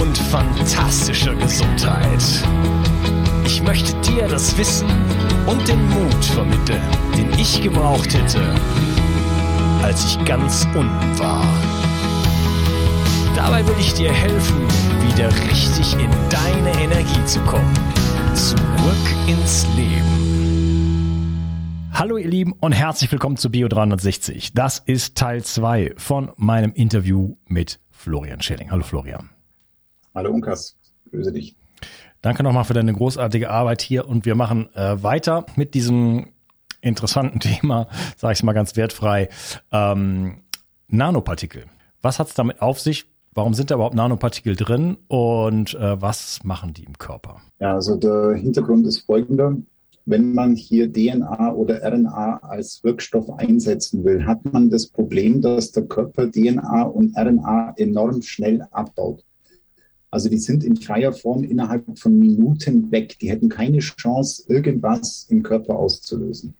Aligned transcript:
und 0.00 0.16
fantastischer 0.16 1.34
Gesundheit. 1.34 2.22
Ich 3.44 3.62
möchte 3.62 3.92
dir 4.00 4.26
das 4.28 4.56
Wissen 4.56 4.88
und 5.46 5.68
den 5.68 5.88
Mut 5.90 6.24
vermitteln, 6.24 6.82
den 7.16 7.30
ich 7.38 7.60
gebraucht 7.62 8.14
hätte, 8.14 8.54
als 9.82 10.04
ich 10.04 10.24
ganz 10.24 10.66
unten 10.74 11.18
war. 11.18 11.44
Dabei 13.36 13.66
will 13.66 13.74
ich 13.78 13.92
dir 13.94 14.12
helfen, 14.12 14.60
wieder 15.06 15.28
richtig 15.50 15.92
in 15.94 16.10
deine 16.30 16.72
Energie 16.82 17.24
zu 17.26 17.40
kommen. 17.40 17.72
Zurück 18.34 18.56
ins 19.26 19.66
Leben. 19.76 20.20
Hallo 21.92 22.16
ihr 22.16 22.28
Lieben 22.28 22.54
und 22.58 22.72
herzlich 22.72 23.12
willkommen 23.12 23.36
zu 23.36 23.50
Bio 23.50 23.68
360. 23.68 24.54
Das 24.54 24.78
ist 24.78 25.16
Teil 25.16 25.44
2 25.44 25.94
von 25.98 26.30
meinem 26.36 26.72
Interview 26.72 27.36
mit 27.46 27.80
Florian 27.90 28.40
Schilling. 28.40 28.70
Hallo 28.70 28.82
Florian. 28.82 29.28
Hallo 30.12 30.32
Unkas, 30.32 30.76
grüße 31.10 31.32
dich. 31.32 31.54
Danke 32.20 32.42
nochmal 32.42 32.64
für 32.64 32.74
deine 32.74 32.92
großartige 32.92 33.48
Arbeit 33.48 33.80
hier 33.80 34.08
und 34.08 34.26
wir 34.26 34.34
machen 34.34 34.68
äh, 34.74 35.02
weiter 35.02 35.46
mit 35.54 35.74
diesem 35.74 36.32
interessanten 36.80 37.38
Thema, 37.40 37.88
sage 38.16 38.34
ich 38.34 38.42
mal 38.42 38.52
ganz 38.52 38.76
wertfrei, 38.76 39.28
ähm, 39.70 40.42
Nanopartikel. 40.88 41.64
Was 42.02 42.18
hat 42.18 42.28
es 42.28 42.34
damit 42.34 42.60
auf 42.60 42.80
sich? 42.80 43.06
Warum 43.32 43.54
sind 43.54 43.70
da 43.70 43.76
überhaupt 43.76 43.94
Nanopartikel 43.94 44.56
drin 44.56 44.96
und 45.06 45.74
äh, 45.74 46.02
was 46.02 46.40
machen 46.42 46.74
die 46.74 46.82
im 46.82 46.98
Körper? 46.98 47.40
Ja, 47.60 47.74
also 47.74 47.94
der 47.94 48.34
Hintergrund 48.34 48.86
ist 48.86 49.00
folgender. 49.06 49.56
Wenn 50.06 50.34
man 50.34 50.56
hier 50.56 50.92
DNA 50.92 51.52
oder 51.52 51.80
RNA 51.84 52.38
als 52.38 52.82
Wirkstoff 52.82 53.30
einsetzen 53.38 54.02
will, 54.02 54.26
hat 54.26 54.44
man 54.52 54.70
das 54.70 54.88
Problem, 54.88 55.40
dass 55.40 55.70
der 55.70 55.84
Körper 55.84 56.28
DNA 56.28 56.82
und 56.82 57.16
RNA 57.16 57.74
enorm 57.76 58.20
schnell 58.22 58.66
abbaut. 58.72 59.22
Also 60.10 60.28
die 60.28 60.38
sind 60.38 60.64
in 60.64 60.76
freier 60.76 61.12
Form 61.12 61.44
innerhalb 61.44 61.98
von 61.98 62.18
Minuten 62.18 62.90
weg. 62.90 63.18
Die 63.20 63.30
hätten 63.30 63.48
keine 63.48 63.78
Chance, 63.78 64.44
irgendwas 64.48 65.26
im 65.28 65.42
Körper 65.42 65.76
auszulösen. 65.76 66.54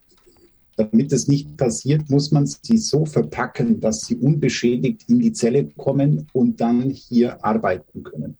Damit 0.77 1.11
das 1.11 1.27
nicht 1.27 1.57
passiert, 1.57 2.09
muss 2.09 2.31
man 2.31 2.47
sie 2.47 2.77
so 2.77 3.05
verpacken, 3.05 3.81
dass 3.81 4.01
sie 4.01 4.15
unbeschädigt 4.15 5.03
in 5.09 5.19
die 5.19 5.33
Zelle 5.33 5.65
kommen 5.77 6.27
und 6.33 6.61
dann 6.61 6.89
hier 6.89 7.43
arbeiten 7.43 8.03
können. 8.03 8.37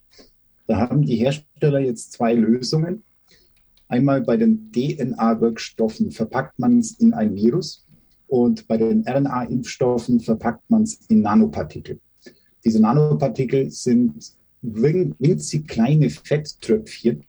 Da 0.65 0.77
haben 0.77 1.01
die 1.01 1.17
Hersteller 1.17 1.79
jetzt 1.79 2.13
zwei 2.13 2.33
Lösungen. 2.33 3.03
Einmal 3.89 4.21
bei 4.21 4.37
den 4.37 4.71
DNA-Wirkstoffen 4.71 6.11
verpackt 6.11 6.57
man 6.57 6.79
es 6.79 6.93
in 6.93 7.13
ein 7.13 7.35
Virus 7.35 7.85
und 8.27 8.65
bei 8.69 8.77
den 8.77 9.05
RNA-Impfstoffen 9.05 10.21
verpackt 10.21 10.69
man 10.69 10.83
es 10.83 11.01
in 11.09 11.21
Nanopartikel. 11.21 11.99
Diese 12.63 12.81
Nanopartikel 12.81 13.69
sind 13.69 14.33
winzig 14.61 15.67
kleine 15.67 16.09
Fetttröpfchen, 16.09 17.23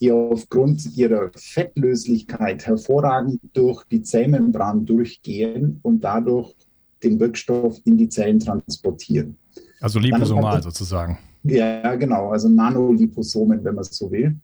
die 0.00 0.12
aufgrund 0.12 0.96
ihrer 0.96 1.30
Fettlöslichkeit 1.34 2.66
hervorragend 2.66 3.40
durch 3.52 3.84
die 3.84 4.02
Zellmembran 4.02 4.84
durchgehen 4.84 5.80
und 5.82 6.02
dadurch 6.02 6.54
den 7.02 7.20
Wirkstoff 7.20 7.78
in 7.84 7.96
die 7.96 8.08
Zellen 8.08 8.40
transportieren. 8.40 9.36
Also 9.80 9.98
liposomal 9.98 10.62
sozusagen. 10.62 11.18
Ja, 11.44 11.94
genau, 11.94 12.30
also 12.30 12.48
Nanoliposomen, 12.48 13.62
wenn 13.62 13.74
man 13.74 13.82
es 13.82 13.96
so 13.96 14.10
will. 14.10 14.36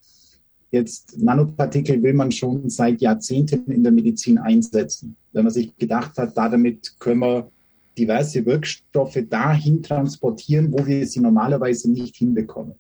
Jetzt 0.70 1.18
Nanopartikel 1.18 2.02
will 2.02 2.14
man 2.14 2.32
schon 2.32 2.70
seit 2.70 3.00
Jahrzehnten 3.00 3.70
in 3.70 3.82
der 3.82 3.92
Medizin 3.92 4.38
einsetzen. 4.38 5.16
Wenn 5.32 5.44
man 5.44 5.52
sich 5.52 5.76
gedacht 5.76 6.16
hat, 6.16 6.36
damit 6.36 6.98
können 6.98 7.20
wir 7.20 7.50
diverse 7.98 8.44
Wirkstoffe 8.46 9.18
dahin 9.28 9.82
transportieren, 9.82 10.72
wo 10.72 10.86
wir 10.86 11.06
sie 11.06 11.20
normalerweise 11.20 11.90
nicht 11.90 12.16
hinbekommen. 12.16 12.74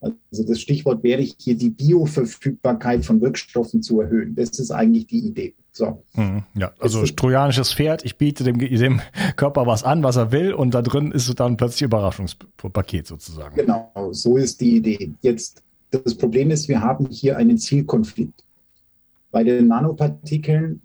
Also 0.00 0.44
das 0.46 0.60
Stichwort 0.60 1.02
wäre 1.02 1.22
hier 1.22 1.56
die 1.56 1.70
Bioverfügbarkeit 1.70 3.04
von 3.04 3.20
Wirkstoffen 3.20 3.82
zu 3.82 4.00
erhöhen. 4.00 4.34
Das 4.36 4.50
ist 4.58 4.70
eigentlich 4.70 5.06
die 5.06 5.26
Idee. 5.26 5.54
So. 5.72 6.02
Mhm, 6.14 6.44
ja, 6.54 6.72
also 6.78 7.04
trojanisches 7.04 7.72
Pferd, 7.72 8.04
ich 8.04 8.16
biete 8.16 8.44
dem, 8.44 8.58
dem, 8.58 9.00
Körper 9.36 9.66
was 9.66 9.84
an, 9.84 10.02
was 10.02 10.16
er 10.16 10.32
will, 10.32 10.52
und 10.52 10.74
da 10.74 10.82
drin 10.82 11.12
ist 11.12 11.32
dann 11.38 11.56
plötzlich 11.56 11.82
Überraschungspaket 11.82 13.06
sozusagen. 13.06 13.54
Genau, 13.54 13.92
so 14.12 14.36
ist 14.36 14.60
die 14.60 14.76
Idee. 14.76 15.14
Jetzt, 15.20 15.62
das 15.90 16.16
Problem 16.16 16.50
ist, 16.50 16.68
wir 16.68 16.80
haben 16.80 17.06
hier 17.10 17.36
einen 17.36 17.58
Zielkonflikt. 17.58 18.44
Bei 19.30 19.44
den 19.44 19.68
Nanopartikeln 19.68 20.80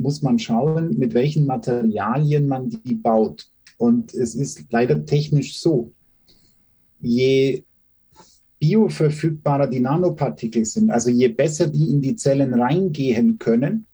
muss 0.00 0.22
man 0.22 0.38
schauen, 0.38 0.98
mit 0.98 1.14
welchen 1.14 1.46
Materialien 1.46 2.48
man 2.48 2.70
die 2.70 2.94
baut. 2.94 3.48
Und 3.78 4.14
es 4.14 4.34
ist 4.34 4.64
leider 4.70 5.04
technisch 5.04 5.58
so, 5.58 5.92
je 7.00 7.62
bioverfügbarer 8.58 9.66
die 9.66 9.80
Nanopartikel 9.80 10.64
sind, 10.64 10.90
also 10.90 11.10
je 11.10 11.28
besser 11.28 11.66
die 11.66 11.88
in 11.90 12.02
die 12.02 12.16
Zellen 12.16 12.54
reingehen 12.54 13.38
können, 13.38 13.86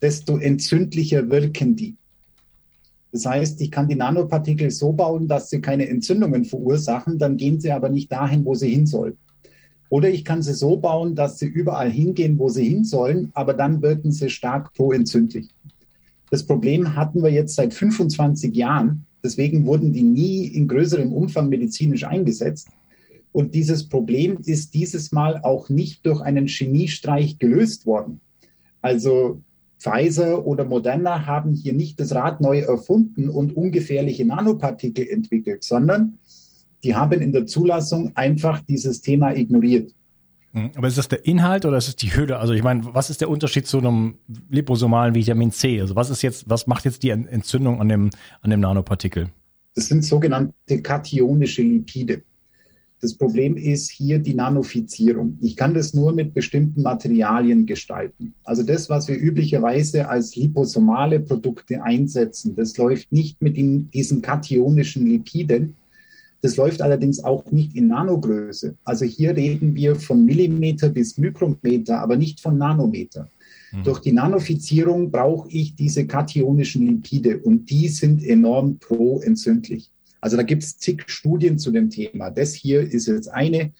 desto 0.00 0.38
entzündlicher 0.38 1.28
wirken 1.28 1.74
die. 1.74 1.96
Das 3.10 3.26
heißt, 3.26 3.60
ich 3.60 3.70
kann 3.70 3.88
die 3.88 3.94
Nanopartikel 3.94 4.70
so 4.70 4.92
bauen, 4.92 5.28
dass 5.28 5.50
sie 5.50 5.60
keine 5.60 5.88
Entzündungen 5.88 6.44
verursachen, 6.44 7.18
dann 7.18 7.36
gehen 7.36 7.60
sie 7.60 7.70
aber 7.70 7.88
nicht 7.88 8.10
dahin, 8.10 8.44
wo 8.44 8.54
sie 8.54 8.70
hin 8.70 8.86
sollen. 8.86 9.18
Oder 9.92 10.08
ich 10.08 10.24
kann 10.24 10.40
sie 10.40 10.54
so 10.54 10.78
bauen, 10.78 11.14
dass 11.14 11.38
sie 11.38 11.44
überall 11.44 11.90
hingehen, 11.90 12.38
wo 12.38 12.48
sie 12.48 12.66
hin 12.66 12.82
sollen, 12.82 13.30
aber 13.34 13.52
dann 13.52 13.82
wirken 13.82 14.10
sie 14.10 14.30
stark 14.30 14.72
proentzündlich. 14.72 15.50
Das 16.30 16.46
Problem 16.46 16.96
hatten 16.96 17.22
wir 17.22 17.28
jetzt 17.28 17.56
seit 17.56 17.74
25 17.74 18.56
Jahren. 18.56 19.04
Deswegen 19.22 19.66
wurden 19.66 19.92
die 19.92 20.02
nie 20.02 20.46
in 20.46 20.66
größerem 20.66 21.12
Umfang 21.12 21.50
medizinisch 21.50 22.04
eingesetzt. 22.04 22.68
Und 23.32 23.54
dieses 23.54 23.86
Problem 23.86 24.38
ist 24.42 24.72
dieses 24.72 25.12
Mal 25.12 25.42
auch 25.42 25.68
nicht 25.68 26.06
durch 26.06 26.22
einen 26.22 26.46
Chemiestreich 26.46 27.38
gelöst 27.38 27.84
worden. 27.84 28.22
Also 28.80 29.42
Pfizer 29.78 30.46
oder 30.46 30.64
Moderna 30.64 31.26
haben 31.26 31.52
hier 31.52 31.74
nicht 31.74 32.00
das 32.00 32.14
Rad 32.14 32.40
neu 32.40 32.60
erfunden 32.60 33.28
und 33.28 33.54
ungefährliche 33.54 34.24
Nanopartikel 34.24 35.06
entwickelt, 35.06 35.64
sondern 35.64 36.18
die 36.84 36.94
haben 36.94 37.20
in 37.20 37.32
der 37.32 37.46
Zulassung 37.46 38.12
einfach 38.14 38.60
dieses 38.60 39.00
Thema 39.00 39.34
ignoriert. 39.34 39.94
Hm, 40.52 40.70
aber 40.74 40.88
ist 40.88 40.98
das 40.98 41.08
der 41.08 41.24
Inhalt 41.24 41.64
oder 41.64 41.78
ist 41.78 41.88
es 41.88 41.96
die 41.96 42.14
Hülle? 42.14 42.38
Also 42.38 42.52
ich 42.52 42.62
meine, 42.62 42.94
was 42.94 43.10
ist 43.10 43.20
der 43.20 43.30
Unterschied 43.30 43.66
zu 43.66 43.78
einem 43.78 44.14
liposomalen 44.50 45.14
Vitamin 45.14 45.50
C? 45.50 45.80
Also 45.80 45.96
was 45.96 46.10
ist 46.10 46.22
jetzt, 46.22 46.48
was 46.48 46.66
macht 46.66 46.84
jetzt 46.84 47.02
die 47.02 47.10
Entzündung 47.10 47.80
an 47.80 47.88
dem, 47.88 48.10
an 48.42 48.50
dem 48.50 48.60
Nanopartikel? 48.60 49.28
Das 49.74 49.86
sind 49.86 50.04
sogenannte 50.04 50.82
kationische 50.82 51.62
Lipide. 51.62 52.22
Das 53.00 53.14
Problem 53.14 53.56
ist 53.56 53.90
hier 53.90 54.20
die 54.20 54.34
Nanofizierung. 54.34 55.36
Ich 55.40 55.56
kann 55.56 55.74
das 55.74 55.92
nur 55.92 56.12
mit 56.12 56.34
bestimmten 56.34 56.82
Materialien 56.82 57.66
gestalten. 57.66 58.34
Also 58.44 58.62
das, 58.62 58.88
was 58.90 59.08
wir 59.08 59.18
üblicherweise 59.18 60.08
als 60.08 60.36
liposomale 60.36 61.18
Produkte 61.18 61.82
einsetzen, 61.82 62.54
das 62.54 62.76
läuft 62.76 63.10
nicht 63.10 63.42
mit 63.42 63.56
diesen 63.56 64.22
kationischen 64.22 65.06
Lipiden. 65.06 65.74
Das 66.42 66.56
läuft 66.56 66.82
allerdings 66.82 67.22
auch 67.22 67.50
nicht 67.52 67.76
in 67.76 67.86
Nanogröße. 67.86 68.76
Also 68.84 69.04
hier 69.04 69.36
reden 69.36 69.76
wir 69.76 69.94
von 69.94 70.24
Millimeter 70.26 70.88
bis 70.88 71.16
Mikrometer, 71.16 72.00
aber 72.00 72.16
nicht 72.16 72.40
von 72.40 72.58
Nanometer. 72.58 73.28
Mhm. 73.72 73.84
Durch 73.84 74.00
die 74.00 74.12
Nanofizierung 74.12 75.12
brauche 75.12 75.48
ich 75.50 75.76
diese 75.76 76.04
kationischen 76.06 76.86
Lipide 76.86 77.38
und 77.38 77.70
die 77.70 77.88
sind 77.88 78.24
enorm 78.24 78.78
proentzündlich. 78.78 79.90
Also 80.20 80.36
da 80.36 80.42
gibt 80.42 80.64
es 80.64 80.78
zig 80.78 81.04
Studien 81.06 81.58
zu 81.58 81.70
dem 81.70 81.90
Thema. 81.90 82.30
Das 82.30 82.54
hier 82.54 82.80
ist 82.80 83.06
jetzt 83.06 83.28
eine. 83.28 83.72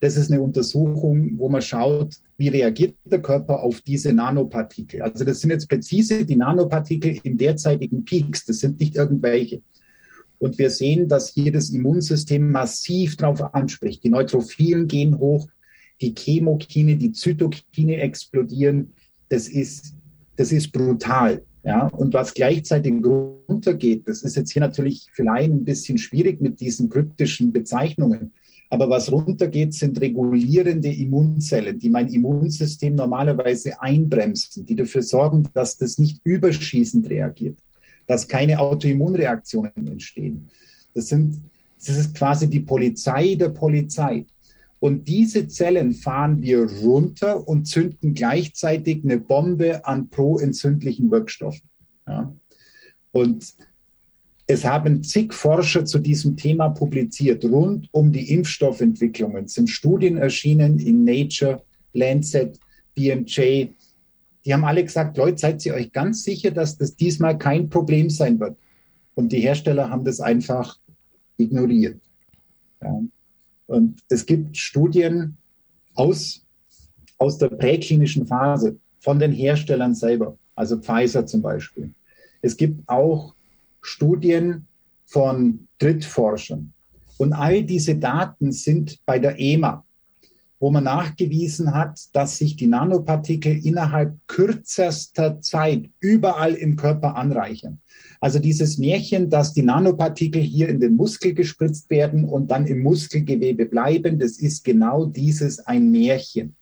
Das 0.00 0.16
ist 0.16 0.32
eine 0.32 0.40
Untersuchung, 0.40 1.36
wo 1.36 1.48
man 1.48 1.60
schaut, 1.60 2.16
wie 2.38 2.48
reagiert 2.48 2.94
der 3.04 3.20
Körper 3.20 3.62
auf 3.62 3.82
diese 3.82 4.12
Nanopartikel. 4.12 5.02
Also 5.02 5.24
das 5.24 5.40
sind 5.40 5.50
jetzt 5.50 5.68
präzise 5.68 6.24
die 6.24 6.36
Nanopartikel 6.36 7.18
in 7.22 7.36
derzeitigen 7.36 8.04
Peaks. 8.04 8.46
Das 8.46 8.60
sind 8.60 8.80
nicht 8.80 8.96
irgendwelche. 8.96 9.60
Und 10.40 10.58
wir 10.58 10.70
sehen, 10.70 11.06
dass 11.06 11.28
hier 11.28 11.52
das 11.52 11.68
Immunsystem 11.70 12.50
massiv 12.50 13.16
darauf 13.16 13.54
anspricht. 13.54 14.02
Die 14.02 14.08
Neutrophilen 14.08 14.88
gehen 14.88 15.18
hoch, 15.18 15.46
die 16.00 16.14
Chemokine, 16.14 16.96
die 16.96 17.12
Zytokine 17.12 17.98
explodieren. 17.98 18.92
Das 19.28 19.48
ist, 19.48 19.94
das 20.36 20.50
ist 20.50 20.72
brutal. 20.72 21.42
Ja, 21.62 21.88
und 21.88 22.14
was 22.14 22.32
gleichzeitig 22.32 22.94
runtergeht, 23.04 24.08
das 24.08 24.22
ist 24.22 24.34
jetzt 24.34 24.50
hier 24.50 24.60
natürlich 24.60 25.06
vielleicht 25.12 25.50
ein 25.50 25.64
bisschen 25.64 25.98
schwierig 25.98 26.40
mit 26.40 26.58
diesen 26.58 26.88
kryptischen 26.88 27.52
Bezeichnungen. 27.52 28.32
Aber 28.70 28.88
was 28.88 29.12
runtergeht, 29.12 29.74
sind 29.74 30.00
regulierende 30.00 30.90
Immunzellen, 30.90 31.78
die 31.78 31.90
mein 31.90 32.08
Immunsystem 32.08 32.94
normalerweise 32.94 33.82
einbremsen, 33.82 34.64
die 34.64 34.76
dafür 34.76 35.02
sorgen, 35.02 35.48
dass 35.52 35.76
das 35.76 35.98
nicht 35.98 36.20
überschießend 36.24 37.10
reagiert, 37.10 37.58
dass 38.10 38.26
keine 38.26 38.58
Autoimmunreaktionen 38.58 39.86
entstehen. 39.86 40.48
Das 40.94 41.06
sind, 41.06 41.42
das 41.78 41.96
ist 41.96 42.16
quasi 42.16 42.50
die 42.50 42.58
Polizei 42.58 43.36
der 43.36 43.50
Polizei. 43.50 44.26
Und 44.80 45.06
diese 45.06 45.46
Zellen 45.46 45.92
fahren 45.92 46.42
wir 46.42 46.68
runter 46.82 47.46
und 47.46 47.66
zünden 47.66 48.12
gleichzeitig 48.12 49.04
eine 49.04 49.18
Bombe 49.18 49.84
an 49.84 50.08
proentzündlichen 50.08 51.12
Wirkstoffen. 51.12 51.68
Ja. 52.08 52.34
Und 53.12 53.54
es 54.48 54.64
haben 54.64 55.04
zig 55.04 55.32
Forscher 55.32 55.84
zu 55.84 56.00
diesem 56.00 56.36
Thema 56.36 56.70
publiziert. 56.70 57.44
Rund 57.44 57.88
um 57.92 58.10
die 58.10 58.32
Impfstoffentwicklungen 58.32 59.46
sind 59.46 59.70
Studien 59.70 60.16
erschienen 60.16 60.80
in 60.80 61.04
Nature, 61.04 61.62
Lancet, 61.92 62.58
BMJ. 62.96 63.68
Die 64.44 64.54
haben 64.54 64.64
alle 64.64 64.84
gesagt, 64.84 65.16
Leute, 65.16 65.38
seid 65.38 65.64
ihr 65.66 65.74
euch 65.74 65.92
ganz 65.92 66.24
sicher, 66.24 66.50
dass 66.50 66.78
das 66.78 66.96
diesmal 66.96 67.36
kein 67.36 67.68
Problem 67.68 68.08
sein 68.10 68.40
wird? 68.40 68.56
Und 69.14 69.32
die 69.32 69.40
Hersteller 69.40 69.90
haben 69.90 70.04
das 70.04 70.20
einfach 70.20 70.78
ignoriert. 71.36 72.00
Ja. 72.82 73.02
Und 73.66 74.00
es 74.08 74.24
gibt 74.26 74.56
Studien 74.56 75.36
aus, 75.94 76.44
aus 77.18 77.38
der 77.38 77.48
präklinischen 77.48 78.26
Phase 78.26 78.78
von 78.98 79.18
den 79.18 79.32
Herstellern 79.32 79.94
selber, 79.94 80.38
also 80.54 80.78
Pfizer 80.78 81.26
zum 81.26 81.42
Beispiel. 81.42 81.92
Es 82.42 82.56
gibt 82.56 82.88
auch 82.88 83.34
Studien 83.82 84.66
von 85.04 85.66
Drittforschern. 85.78 86.72
Und 87.18 87.32
all 87.32 87.62
diese 87.62 87.96
Daten 87.96 88.52
sind 88.52 88.98
bei 89.04 89.18
der 89.18 89.38
EMA, 89.38 89.84
wo 90.60 90.70
man 90.70 90.84
nachgewiesen 90.84 91.74
hat, 91.74 91.98
dass 92.12 92.36
sich 92.36 92.54
die 92.54 92.66
Nanopartikel 92.66 93.64
innerhalb 93.64 94.14
kürzester 94.28 95.40
Zeit 95.40 95.88
überall 96.00 96.52
im 96.52 96.76
Körper 96.76 97.16
anreichern. 97.16 97.80
Also 98.20 98.38
dieses 98.38 98.76
Märchen, 98.76 99.30
dass 99.30 99.54
die 99.54 99.62
Nanopartikel 99.62 100.42
hier 100.42 100.68
in 100.68 100.78
den 100.78 100.94
Muskel 100.94 101.32
gespritzt 101.32 101.88
werden 101.88 102.26
und 102.26 102.50
dann 102.50 102.66
im 102.66 102.82
Muskelgewebe 102.82 103.64
bleiben, 103.64 104.18
das 104.18 104.38
ist 104.38 104.62
genau 104.62 105.06
dieses 105.06 105.60
ein 105.60 105.90
Märchen. 105.90 106.54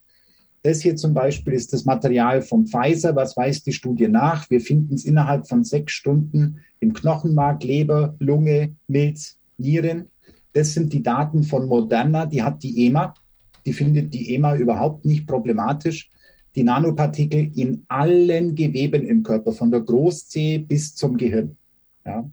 Das 0.62 0.80
hier 0.80 0.96
zum 0.96 1.14
Beispiel 1.14 1.52
ist 1.54 1.72
das 1.72 1.84
Material 1.84 2.42
von 2.42 2.66
Pfizer. 2.66 3.16
Was 3.16 3.36
weist 3.36 3.66
die 3.66 3.72
Studie 3.72 4.08
nach? 4.08 4.48
Wir 4.50 4.60
finden 4.60 4.94
es 4.94 5.04
innerhalb 5.04 5.48
von 5.48 5.64
sechs 5.64 5.92
Stunden 5.92 6.60
im 6.80 6.92
Knochenmark, 6.92 7.64
Leber, 7.64 8.14
Lunge, 8.18 8.74
Milz, 8.86 9.38
Nieren. 9.56 10.06
Das 10.52 10.74
sind 10.74 10.92
die 10.92 11.02
Daten 11.02 11.42
von 11.42 11.66
Moderna. 11.66 12.26
Die 12.26 12.42
hat 12.42 12.62
die 12.62 12.86
EMA. 12.86 13.14
Die 13.66 13.72
findet 13.72 14.14
die 14.14 14.34
EMA 14.34 14.56
überhaupt 14.56 15.04
nicht 15.04 15.26
problematisch 15.26 16.10
die 16.58 16.64
Nanopartikel 16.64 17.52
in 17.54 17.84
allen 17.86 18.56
Geweben 18.56 19.06
im 19.06 19.22
Körper, 19.22 19.52
von 19.52 19.70
der 19.70 19.80
Großzehe 19.80 20.58
bis 20.58 20.96
zum 20.96 21.16
Gehirn. 21.16 21.56
Ja. 22.04 22.28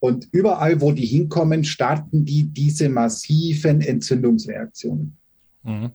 Und 0.00 0.28
überall, 0.32 0.82
wo 0.82 0.92
die 0.92 1.06
hinkommen, 1.06 1.64
starten 1.64 2.26
die 2.26 2.42
diese 2.42 2.90
massiven 2.90 3.80
Entzündungsreaktionen. 3.80 5.16
Mhm. 5.62 5.92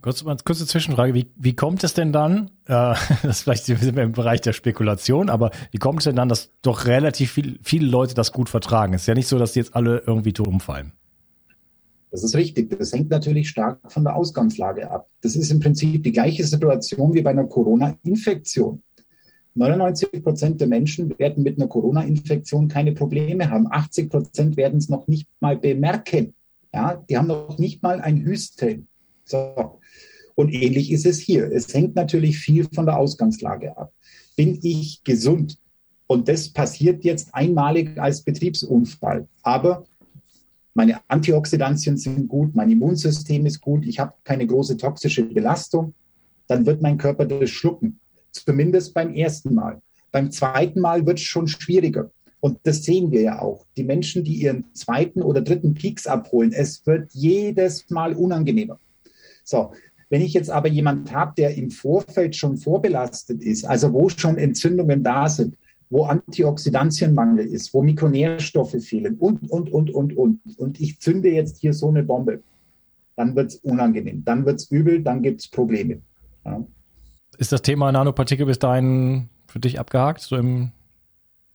Kurz, 0.00 0.24
kurze 0.44 0.64
Zwischenfrage, 0.64 1.12
wie, 1.12 1.26
wie 1.34 1.56
kommt 1.56 1.82
es 1.82 1.92
denn 1.92 2.12
dann, 2.12 2.52
äh, 2.66 2.94
das 3.22 3.38
ist 3.38 3.42
vielleicht 3.42 3.68
im 3.68 4.12
Bereich 4.12 4.40
der 4.40 4.52
Spekulation, 4.52 5.28
aber 5.28 5.50
wie 5.72 5.78
kommt 5.78 6.00
es 6.00 6.04
denn 6.04 6.14
dann, 6.14 6.28
dass 6.28 6.52
doch 6.62 6.86
relativ 6.86 7.32
viel, 7.32 7.58
viele 7.64 7.88
Leute 7.88 8.14
das 8.14 8.30
gut 8.30 8.48
vertragen? 8.48 8.94
Es 8.94 9.02
ist 9.02 9.06
ja 9.08 9.14
nicht 9.14 9.26
so, 9.26 9.40
dass 9.40 9.54
die 9.54 9.58
jetzt 9.58 9.74
alle 9.74 10.04
irgendwie 10.06 10.32
tot 10.32 10.46
umfallen. 10.46 10.92
Das 12.18 12.24
ist 12.24 12.34
richtig. 12.34 12.76
Das 12.76 12.92
hängt 12.92 13.10
natürlich 13.10 13.48
stark 13.48 13.78
von 13.92 14.02
der 14.02 14.16
Ausgangslage 14.16 14.90
ab. 14.90 15.08
Das 15.20 15.36
ist 15.36 15.52
im 15.52 15.60
Prinzip 15.60 16.02
die 16.02 16.10
gleiche 16.10 16.42
Situation 16.42 17.14
wie 17.14 17.22
bei 17.22 17.30
einer 17.30 17.46
Corona-Infektion. 17.46 18.82
99 19.54 20.24
Prozent 20.24 20.60
der 20.60 20.66
Menschen 20.66 21.16
werden 21.16 21.44
mit 21.44 21.58
einer 21.58 21.68
Corona-Infektion 21.68 22.66
keine 22.66 22.90
Probleme 22.90 23.48
haben. 23.48 23.68
80 23.70 24.10
Prozent 24.10 24.56
werden 24.56 24.78
es 24.78 24.88
noch 24.88 25.06
nicht 25.06 25.28
mal 25.38 25.56
bemerken. 25.56 26.34
Ja, 26.74 26.96
die 27.08 27.16
haben 27.16 27.28
noch 27.28 27.56
nicht 27.56 27.84
mal 27.84 28.00
ein 28.00 28.24
Hüsteln. 28.24 28.88
So. 29.24 29.78
Und 30.34 30.52
ähnlich 30.52 30.90
ist 30.90 31.06
es 31.06 31.20
hier. 31.20 31.52
Es 31.52 31.72
hängt 31.72 31.94
natürlich 31.94 32.40
viel 32.40 32.66
von 32.74 32.86
der 32.86 32.98
Ausgangslage 32.98 33.78
ab. 33.78 33.92
Bin 34.34 34.58
ich 34.62 35.04
gesund? 35.04 35.56
Und 36.08 36.26
das 36.26 36.48
passiert 36.48 37.04
jetzt 37.04 37.32
einmalig 37.32 37.96
als 37.96 38.22
Betriebsunfall. 38.22 39.28
Aber 39.44 39.84
meine 40.78 41.00
Antioxidantien 41.08 41.96
sind 41.96 42.28
gut, 42.28 42.54
mein 42.54 42.70
Immunsystem 42.70 43.44
ist 43.46 43.60
gut, 43.60 43.84
ich 43.84 43.98
habe 43.98 44.12
keine 44.22 44.46
große 44.46 44.76
toxische 44.76 45.24
Belastung, 45.24 45.92
dann 46.46 46.66
wird 46.66 46.80
mein 46.82 46.98
Körper 46.98 47.26
das 47.26 47.50
schlucken. 47.50 47.98
Zumindest 48.30 48.94
beim 48.94 49.12
ersten 49.12 49.56
Mal. 49.56 49.82
Beim 50.12 50.30
zweiten 50.30 50.80
Mal 50.80 51.04
wird 51.04 51.18
es 51.18 51.24
schon 51.24 51.48
schwieriger. 51.48 52.12
Und 52.38 52.60
das 52.62 52.84
sehen 52.84 53.10
wir 53.10 53.22
ja 53.22 53.42
auch. 53.42 53.66
Die 53.76 53.82
Menschen, 53.82 54.22
die 54.22 54.34
ihren 54.34 54.72
zweiten 54.72 55.20
oder 55.20 55.40
dritten 55.40 55.74
Peaks 55.74 56.06
abholen, 56.06 56.52
es 56.52 56.86
wird 56.86 57.10
jedes 57.12 57.90
Mal 57.90 58.14
unangenehmer. 58.14 58.78
So, 59.42 59.72
wenn 60.10 60.22
ich 60.22 60.32
jetzt 60.32 60.48
aber 60.48 60.68
jemand 60.68 61.12
habe, 61.12 61.32
der 61.36 61.56
im 61.56 61.72
Vorfeld 61.72 62.36
schon 62.36 62.56
vorbelastet 62.56 63.42
ist, 63.42 63.64
also 63.64 63.92
wo 63.92 64.08
schon 64.08 64.38
Entzündungen 64.38 65.02
da 65.02 65.28
sind, 65.28 65.56
wo 65.90 66.04
Antioxidantienmangel 66.04 67.46
ist, 67.46 67.72
wo 67.72 67.82
Mikronährstoffe 67.82 68.76
fehlen 68.82 69.16
und, 69.18 69.50
und, 69.50 69.70
und, 69.70 69.92
und, 69.94 70.16
und. 70.16 70.40
Und 70.58 70.80
ich 70.80 71.00
zünde 71.00 71.30
jetzt 71.30 71.58
hier 71.58 71.72
so 71.72 71.88
eine 71.88 72.02
Bombe. 72.02 72.42
Dann 73.16 73.34
wird 73.34 73.48
es 73.52 73.56
unangenehm, 73.56 74.24
dann 74.24 74.46
wird 74.46 74.60
es 74.60 74.70
übel, 74.70 75.02
dann 75.02 75.22
gibt 75.22 75.40
es 75.40 75.48
Probleme. 75.48 76.02
Ja. 76.44 76.64
Ist 77.38 77.52
das 77.52 77.62
Thema 77.62 77.90
Nanopartikel 77.90 78.46
bis 78.46 78.58
dahin 78.58 79.28
für 79.46 79.58
dich 79.58 79.80
abgehakt? 79.80 80.20
So 80.20 80.36
im 80.36 80.72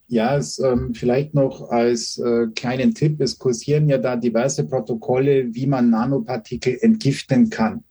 ja, 0.08 0.38
es, 0.38 0.60
ähm, 0.60 0.94
vielleicht 0.94 1.34
noch 1.34 1.70
als 1.70 2.20
äh, 2.20 2.48
kleinen 2.56 2.94
Tipp, 2.94 3.20
es 3.22 3.40
kursieren 3.40 3.90
ja 3.90 3.98
da 3.98 4.16
diverse 4.16 4.66
Protokolle, 4.66 5.56
wie 5.56 5.66
man 5.66 5.90
Nanopartikel 5.90 6.78
entgiften 6.82 7.50
kann. 7.50 7.84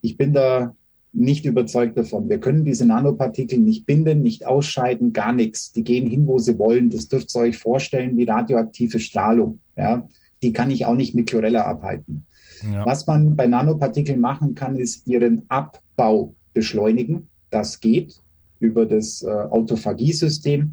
Ich 0.00 0.16
bin 0.16 0.32
da 0.32 0.74
nicht 1.12 1.44
überzeugt 1.44 1.98
davon. 1.98 2.28
Wir 2.28 2.38
können 2.38 2.64
diese 2.64 2.86
Nanopartikel 2.86 3.58
nicht 3.58 3.84
binden, 3.86 4.22
nicht 4.22 4.46
ausscheiden, 4.46 5.12
gar 5.12 5.32
nichts. 5.32 5.72
Die 5.72 5.82
gehen 5.82 6.08
hin, 6.08 6.26
wo 6.26 6.38
sie 6.38 6.58
wollen. 6.58 6.90
Das 6.90 7.08
dürft 7.08 7.34
ihr 7.34 7.40
euch 7.40 7.58
vorstellen 7.58 8.16
wie 8.16 8.24
radioaktive 8.24 9.00
Strahlung. 9.00 9.58
Ja? 9.76 10.06
die 10.42 10.52
kann 10.52 10.70
ich 10.70 10.86
auch 10.86 10.94
nicht 10.94 11.14
mit 11.14 11.28
Chlorella 11.28 11.64
abhalten. 11.64 12.24
Ja. 12.62 12.84
Was 12.84 13.06
man 13.06 13.36
bei 13.36 13.46
Nanopartikeln 13.46 14.20
machen 14.20 14.54
kann, 14.54 14.76
ist 14.76 15.06
ihren 15.06 15.42
Abbau 15.48 16.34
beschleunigen. 16.52 17.28
Das 17.50 17.80
geht 17.80 18.20
über 18.58 18.86
das 18.86 19.22
äh, 19.22 19.28
Autophagiesystem. 19.28 20.72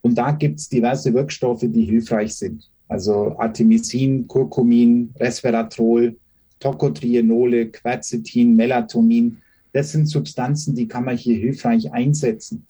Und 0.00 0.16
da 0.16 0.32
gibt 0.32 0.60
es 0.60 0.68
diverse 0.68 1.12
Wirkstoffe, 1.14 1.64
die 1.64 1.84
hilfreich 1.84 2.34
sind. 2.34 2.70
Also 2.88 3.36
Artemisin, 3.38 4.26
Curcumin, 4.26 5.12
Resveratrol, 5.18 6.16
Tocotrienole, 6.58 7.66
Quercetin, 7.68 8.56
Melatonin. 8.56 9.38
Das 9.72 9.92
sind 9.92 10.06
Substanzen, 10.06 10.74
die 10.74 10.88
kann 10.88 11.04
man 11.04 11.16
hier 11.16 11.36
hilfreich 11.36 11.92
einsetzen. 11.92 12.66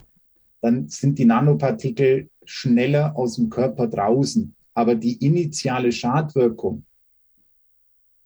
Dann 0.60 0.88
sind 0.88 1.18
die 1.18 1.24
Nanopartikel 1.24 2.28
schneller 2.44 3.16
aus 3.16 3.36
dem 3.36 3.50
Körper 3.50 3.86
draußen. 3.86 4.54
Aber 4.74 4.94
die 4.94 5.24
initiale 5.24 5.92
Schadwirkung, 5.92 6.84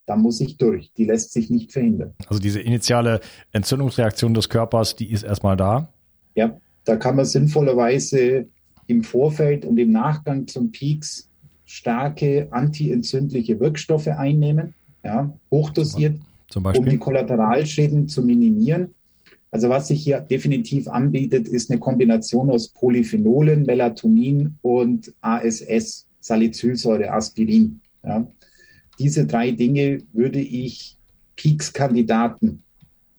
da 0.07 0.17
muss 0.17 0.41
ich 0.41 0.57
durch. 0.57 0.93
Die 0.97 1.05
lässt 1.05 1.33
sich 1.33 1.51
nicht 1.51 1.73
verhindern. 1.73 2.15
Also 2.27 2.41
diese 2.41 2.61
initiale 2.61 3.21
Entzündungsreaktion 3.53 4.35
des 4.35 4.49
Körpers, 4.49 4.97
die 4.97 5.11
ist 5.11 5.23
erstmal 5.23 5.57
da? 5.57 5.93
Ja, 6.35 6.59
da 6.85 6.97
kann 6.97 7.17
man 7.17 7.25
sinnvollerweise 7.25 8.47
im 8.87 9.05
Vorfeld 9.05 9.65
und 9.65 9.79
im 9.79 9.93
Nachgang 9.93 10.47
zum 10.47 10.73
Peaks 10.73 11.29
starke 11.65 12.49
antientzündliche 12.51 13.61
Wirkstoffe 13.61 14.09
einnehmen, 14.09 14.75
ja, 15.05 15.33
hochdosiert, 15.51 16.21
um 16.57 16.85
die 16.85 16.99
Kollateralschäden 16.99 18.09
zu 18.09 18.23
minimieren. 18.23 18.95
Also 19.51 19.69
was 19.69 19.89
sich 19.89 20.03
hier 20.03 20.21
definitiv 20.21 20.89
anbietet, 20.89 21.47
ist 21.47 21.71
eine 21.71 21.79
Kombination 21.79 22.51
aus 22.51 22.69
Polyphenolen, 22.69 23.65
Melatonin 23.65 24.57
und 24.63 25.13
ASS, 25.21 26.07
Salicylsäure, 26.21 27.13
Aspirin. 27.13 27.81
Ja. 28.03 28.27
Diese 28.99 29.27
drei 29.27 29.51
Dinge 29.51 29.99
würde 30.13 30.41
ich 30.41 30.97
Peaks-Kandidaten 31.37 32.63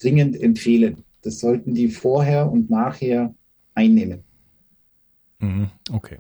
dringend 0.02 0.40
empfehlen. 0.42 1.04
Das 1.22 1.40
sollten 1.40 1.74
die 1.74 1.90
vorher 1.90 2.52
und 2.52 2.70
nachher 2.70 3.34
einnehmen. 3.76 4.24
Mhm, 5.40 5.70
okay, 5.92 6.18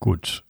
gut. 0.00 0.44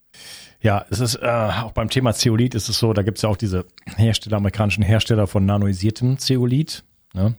Ja, 0.62 0.86
es 0.90 1.00
ist 1.00 1.16
äh, 1.16 1.26
auch 1.26 1.72
beim 1.72 1.90
Thema 1.90 2.14
Zeolit 2.14 2.54
ist 2.54 2.68
es 2.68 2.78
so, 2.78 2.92
da 2.92 3.02
gibt 3.02 3.18
es 3.18 3.22
ja 3.22 3.28
auch 3.28 3.36
diese 3.36 3.66
Hersteller, 3.96 4.36
amerikanischen 4.36 4.84
Hersteller 4.84 5.26
von 5.26 5.44
nanoisiertem 5.44 6.18
Zeolit. 6.18 6.84
Ne? 7.14 7.34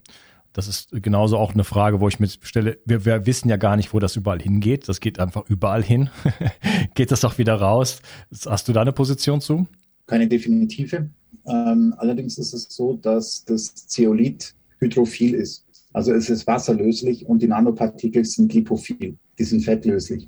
Das 0.51 0.67
ist 0.67 0.89
genauso 0.91 1.37
auch 1.37 1.53
eine 1.53 1.63
Frage, 1.63 2.01
wo 2.01 2.09
ich 2.09 2.19
mir 2.19 2.27
stelle, 2.27 2.77
wir, 2.85 3.05
wir 3.05 3.25
wissen 3.25 3.49
ja 3.49 3.55
gar 3.55 3.77
nicht, 3.77 3.93
wo 3.93 3.99
das 3.99 4.17
überall 4.17 4.41
hingeht. 4.41 4.89
Das 4.89 4.99
geht 4.99 5.19
einfach 5.19 5.49
überall 5.49 5.81
hin. 5.81 6.09
geht 6.95 7.11
das 7.11 7.23
auch 7.23 7.37
wieder 7.37 7.55
raus? 7.55 8.01
Hast 8.45 8.67
du 8.67 8.73
da 8.73 8.81
eine 8.81 8.91
Position 8.91 9.39
zu? 9.39 9.67
Keine 10.05 10.27
definitive. 10.27 11.09
Ähm, 11.47 11.95
allerdings 11.97 12.37
ist 12.37 12.53
es 12.53 12.67
so, 12.69 12.93
dass 12.93 13.45
das 13.45 13.73
Zeolit 13.87 14.53
hydrophil 14.79 15.33
ist. 15.33 15.65
Also 15.93 16.13
es 16.13 16.29
ist 16.29 16.45
wasserlöslich 16.45 17.25
und 17.25 17.41
die 17.41 17.47
Nanopartikel 17.47 18.25
sind 18.25 18.53
lipophil. 18.53 19.17
Die 19.39 19.43
sind 19.43 19.61
fettlöslich. 19.61 20.27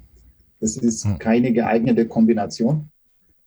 Das 0.60 0.78
ist 0.78 1.06
hm. 1.06 1.20
keine 1.20 1.54
geeignete 1.54 2.08
Kombination. 2.08 2.90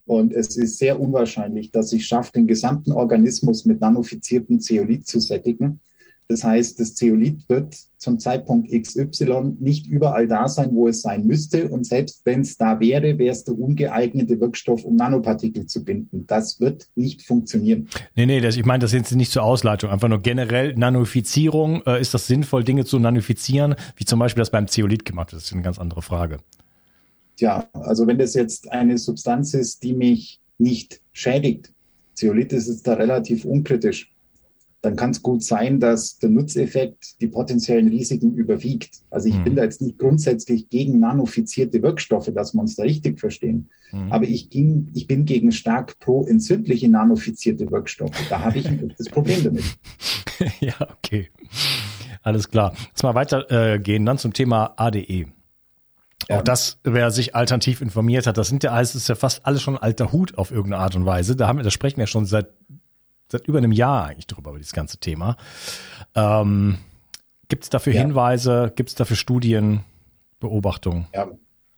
Und 0.06 0.32
es 0.32 0.56
ist 0.56 0.78
sehr 0.78 0.98
unwahrscheinlich, 0.98 1.70
dass 1.70 1.92
ich 1.92 2.06
schaffe, 2.06 2.32
den 2.32 2.46
gesamten 2.46 2.92
Organismus 2.92 3.66
mit 3.66 3.80
nanofiziertem 3.80 4.58
Zeolit 4.58 5.06
zu 5.06 5.20
sättigen. 5.20 5.80
Das 6.28 6.44
heißt, 6.44 6.78
das 6.78 6.94
Zeolit 6.94 7.48
wird 7.48 7.74
zum 7.96 8.18
Zeitpunkt 8.18 8.70
XY 8.70 9.56
nicht 9.60 9.86
überall 9.86 10.28
da 10.28 10.46
sein, 10.46 10.70
wo 10.72 10.88
es 10.88 11.00
sein 11.00 11.26
müsste. 11.26 11.68
Und 11.68 11.86
selbst 11.86 12.20
wenn 12.24 12.42
es 12.42 12.58
da 12.58 12.80
wäre, 12.80 13.18
wäre 13.18 13.32
es 13.32 13.44
der 13.44 13.58
ungeeignete 13.58 14.38
Wirkstoff, 14.38 14.84
um 14.84 14.96
Nanopartikel 14.96 15.64
zu 15.66 15.84
binden. 15.84 16.26
Das 16.26 16.60
wird 16.60 16.88
nicht 16.94 17.22
funktionieren. 17.22 17.88
Nee, 18.14 18.26
nee, 18.26 18.40
das, 18.40 18.56
ich 18.56 18.66
meine 18.66 18.82
das 18.82 18.92
jetzt 18.92 19.14
nicht 19.14 19.32
zur 19.32 19.42
Ausleitung. 19.42 19.90
Einfach 19.90 20.08
nur 20.08 20.20
generell 20.20 20.74
Nanofizierung. 20.74 21.82
Äh, 21.86 22.00
ist 22.00 22.12
das 22.12 22.26
sinnvoll, 22.26 22.62
Dinge 22.62 22.84
zu 22.84 22.98
nanofizieren, 22.98 23.74
wie 23.96 24.04
zum 24.04 24.18
Beispiel 24.18 24.42
das 24.42 24.50
beim 24.50 24.68
Zeolit 24.68 25.06
gemacht 25.06 25.32
wird? 25.32 25.40
Das 25.40 25.48
ist 25.48 25.54
eine 25.54 25.62
ganz 25.62 25.78
andere 25.78 26.02
Frage. 26.02 26.38
Tja, 27.38 27.68
also 27.72 28.06
wenn 28.06 28.18
das 28.18 28.34
jetzt 28.34 28.70
eine 28.70 28.98
Substanz 28.98 29.54
ist, 29.54 29.82
die 29.82 29.94
mich 29.94 30.40
nicht 30.58 31.00
schädigt, 31.12 31.72
Zeolit 32.14 32.52
ist 32.52 32.86
da 32.86 32.94
relativ 32.94 33.44
unkritisch 33.44 34.12
dann 34.80 34.94
kann 34.94 35.10
es 35.10 35.22
gut 35.22 35.42
sein, 35.42 35.80
dass 35.80 36.18
der 36.18 36.30
Nutzeffekt 36.30 37.20
die 37.20 37.26
potenziellen 37.26 37.88
Risiken 37.88 38.34
überwiegt. 38.34 39.00
Also 39.10 39.28
ich 39.28 39.34
mhm. 39.34 39.44
bin 39.44 39.56
da 39.56 39.64
jetzt 39.64 39.82
nicht 39.82 39.98
grundsätzlich 39.98 40.68
gegen 40.68 41.00
nanofizierte 41.00 41.82
Wirkstoffe, 41.82 42.30
dass 42.32 42.54
wir 42.54 42.60
uns 42.60 42.76
da 42.76 42.84
richtig 42.84 43.18
verstehen. 43.18 43.70
Mhm. 43.90 44.12
Aber 44.12 44.24
ich, 44.24 44.50
ging, 44.50 44.88
ich 44.94 45.08
bin 45.08 45.24
gegen 45.24 45.50
stark 45.50 45.98
pro-entzündliche 45.98 46.88
nanofizierte 46.88 47.70
Wirkstoffe. 47.70 48.22
Da 48.30 48.40
habe 48.40 48.58
ich 48.58 48.68
ein 48.68 48.88
echtes 48.88 49.08
Problem 49.10 49.42
damit. 49.42 49.64
ja, 50.60 50.74
okay. 50.80 51.28
Alles 52.22 52.48
klar. 52.48 52.72
Lass 52.92 53.02
mal 53.02 53.14
weitergehen, 53.14 54.02
äh, 54.02 54.06
dann 54.06 54.18
zum 54.18 54.32
Thema 54.32 54.74
ADE. 54.76 55.26
Ja. 56.28 56.38
Auch 56.38 56.42
das, 56.42 56.78
wer 56.84 57.10
sich 57.10 57.34
alternativ 57.34 57.80
informiert 57.80 58.26
hat, 58.26 58.36
das 58.36 58.48
sind 58.48 58.64
ja 58.64 58.72
alles, 58.72 58.92
das 58.92 59.02
ist 59.02 59.08
ja 59.08 59.14
fast 59.14 59.46
alles 59.46 59.62
schon 59.62 59.78
alter 59.78 60.12
Hut 60.12 60.36
auf 60.36 60.50
irgendeine 60.50 60.82
Art 60.82 60.96
und 60.96 61.06
Weise. 61.06 61.36
Da 61.36 61.46
haben 61.46 61.58
wir, 61.58 61.62
da 61.62 61.70
sprechen 61.70 61.98
wir 61.98 62.06
schon 62.06 62.26
seit 62.26 62.48
seit 63.30 63.46
über 63.46 63.58
einem 63.58 63.72
Jahr 63.72 64.06
eigentlich 64.06 64.26
drüber, 64.26 64.50
über 64.50 64.58
dieses 64.58 64.72
ganze 64.72 64.98
Thema. 64.98 65.36
Ähm, 66.14 66.78
gibt 67.48 67.64
es 67.64 67.70
dafür 67.70 67.92
ja. 67.92 68.02
Hinweise, 68.02 68.72
gibt 68.74 68.88
es 68.90 68.94
dafür 68.94 69.16
Studien, 69.16 69.80
Beobachtungen? 70.40 71.06
Ja, 71.14 71.30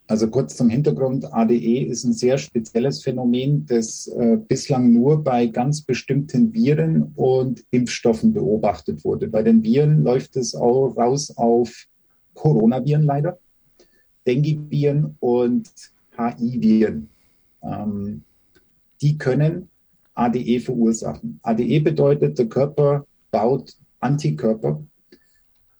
also 0.07 0.29
kurz 0.29 0.55
zum 0.57 0.69
Hintergrund, 0.69 1.33
ADE 1.33 1.85
ist 1.85 2.03
ein 2.03 2.13
sehr 2.13 2.37
spezielles 2.37 3.03
Phänomen, 3.03 3.65
das 3.65 4.07
äh, 4.07 4.37
bislang 4.37 4.93
nur 4.93 5.23
bei 5.23 5.47
ganz 5.47 5.81
bestimmten 5.81 6.53
Viren 6.53 7.13
und 7.15 7.63
Impfstoffen 7.71 8.33
beobachtet 8.33 9.03
wurde. 9.03 9.27
Bei 9.27 9.41
den 9.41 9.63
Viren 9.63 10.03
läuft 10.03 10.35
es 10.35 10.53
auch 10.53 10.95
raus 10.97 11.35
auf 11.37 11.85
Coronaviren 12.33 13.03
leider, 13.03 13.39
Dengue-Viren 14.25 15.15
und 15.19 15.69
HI-Viren. 16.17 17.09
Ähm, 17.63 18.23
die 19.01 19.17
können 19.17 19.69
ADE 20.13 20.59
verursachen. 20.59 21.39
ADE 21.41 21.79
bedeutet, 21.79 22.37
der 22.37 22.47
Körper 22.47 23.05
baut 23.31 23.75
Antikörper, 23.99 24.83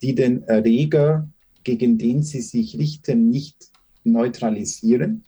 die 0.02 0.16
den 0.16 0.44
Erreger, 0.44 1.28
gegen 1.64 1.98
den 1.98 2.24
sie 2.24 2.42
sich 2.42 2.78
richten, 2.78 3.30
nicht 3.30 3.72
neutralisieren, 4.04 5.24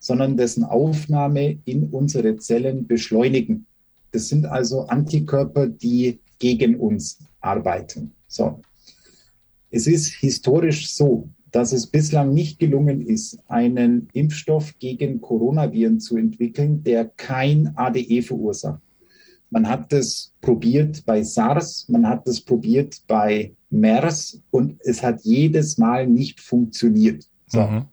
sondern 0.00 0.36
dessen 0.36 0.64
Aufnahme 0.64 1.58
in 1.64 1.84
unsere 1.90 2.36
Zellen 2.36 2.86
beschleunigen. 2.86 3.66
Das 4.12 4.28
sind 4.28 4.46
also 4.46 4.86
Antikörper, 4.86 5.68
die 5.68 6.18
gegen 6.38 6.76
uns 6.76 7.18
arbeiten. 7.40 8.12
So. 8.26 8.60
Es 9.70 9.86
ist 9.86 10.14
historisch 10.14 10.92
so, 10.92 11.28
dass 11.50 11.72
es 11.72 11.86
bislang 11.86 12.32
nicht 12.32 12.58
gelungen 12.58 13.00
ist, 13.06 13.38
einen 13.48 14.08
Impfstoff 14.12 14.78
gegen 14.78 15.20
Coronaviren 15.20 16.00
zu 16.00 16.16
entwickeln, 16.16 16.82
der 16.82 17.06
kein 17.06 17.72
ADE 17.76 18.22
verursacht. 18.22 18.80
Man 19.50 19.66
hat 19.66 19.92
das 19.92 20.32
probiert 20.40 21.04
bei 21.06 21.22
SARS, 21.22 21.86
man 21.88 22.06
hat 22.06 22.26
das 22.28 22.40
probiert 22.40 23.02
bei 23.06 23.54
MERS 23.70 24.42
und 24.50 24.76
es 24.80 25.02
hat 25.02 25.20
jedes 25.22 25.78
Mal 25.78 26.06
nicht 26.06 26.40
funktioniert. 26.40 27.24
So. 27.46 27.62
Mhm. 27.62 27.84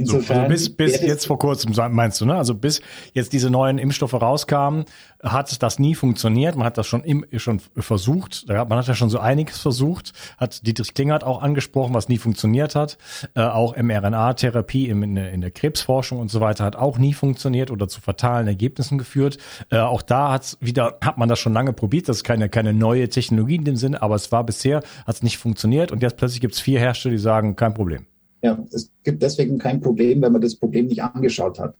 Insofern. 0.00 0.36
So, 0.36 0.42
also 0.42 0.48
bis, 0.48 0.76
bis 0.76 1.00
jetzt 1.00 1.26
vor 1.26 1.40
kurzem, 1.40 1.72
meinst 1.90 2.20
du, 2.20 2.24
ne? 2.24 2.36
Also 2.36 2.54
bis 2.54 2.80
jetzt 3.14 3.32
diese 3.32 3.50
neuen 3.50 3.78
Impfstoffe 3.78 4.14
rauskamen, 4.14 4.84
hat 5.24 5.60
das 5.60 5.80
nie 5.80 5.96
funktioniert. 5.96 6.54
Man 6.54 6.64
hat 6.64 6.78
das 6.78 6.86
schon 6.86 7.02
im, 7.02 7.26
schon 7.36 7.60
versucht. 7.76 8.44
Man 8.46 8.70
hat 8.70 8.86
ja 8.86 8.94
schon 8.94 9.10
so 9.10 9.18
einiges 9.18 9.58
versucht. 9.58 10.12
Hat 10.36 10.64
Dietrich 10.64 10.94
Klingert 10.94 11.24
auch 11.24 11.42
angesprochen, 11.42 11.94
was 11.94 12.08
nie 12.08 12.18
funktioniert 12.18 12.76
hat. 12.76 12.96
Äh, 13.34 13.40
auch 13.40 13.76
mRNA-Therapie 13.76 14.88
in, 14.88 15.16
in, 15.16 15.40
der 15.40 15.50
Krebsforschung 15.50 16.20
und 16.20 16.30
so 16.30 16.40
weiter 16.40 16.64
hat 16.64 16.76
auch 16.76 16.98
nie 16.98 17.12
funktioniert 17.12 17.72
oder 17.72 17.88
zu 17.88 18.00
fatalen 18.00 18.46
Ergebnissen 18.46 18.98
geführt. 18.98 19.38
Äh, 19.70 19.78
auch 19.78 20.02
da 20.02 20.30
hat's 20.30 20.58
wieder, 20.60 20.98
hat 21.00 21.18
man 21.18 21.28
das 21.28 21.40
schon 21.40 21.52
lange 21.52 21.72
probiert. 21.72 22.08
Das 22.08 22.18
ist 22.18 22.24
keine, 22.24 22.48
keine 22.48 22.72
neue 22.72 23.08
Technologie 23.08 23.56
in 23.56 23.64
dem 23.64 23.76
Sinne, 23.76 24.00
aber 24.00 24.14
es 24.14 24.30
war 24.30 24.44
bisher, 24.44 24.84
hat 25.08 25.16
es 25.16 25.22
nicht 25.24 25.38
funktioniert. 25.38 25.90
Und 25.90 26.02
jetzt 26.02 26.16
plötzlich 26.16 26.40
gibt 26.40 26.54
es 26.54 26.60
vier 26.60 26.78
Hersteller, 26.78 27.16
die 27.16 27.20
sagen, 27.20 27.56
kein 27.56 27.74
Problem. 27.74 28.06
Ja, 28.42 28.64
es 28.72 28.90
gibt 29.02 29.22
deswegen 29.22 29.58
kein 29.58 29.80
Problem, 29.80 30.22
wenn 30.22 30.32
man 30.32 30.40
das 30.40 30.56
Problem 30.56 30.86
nicht 30.86 31.02
angeschaut 31.02 31.58
hat. 31.58 31.74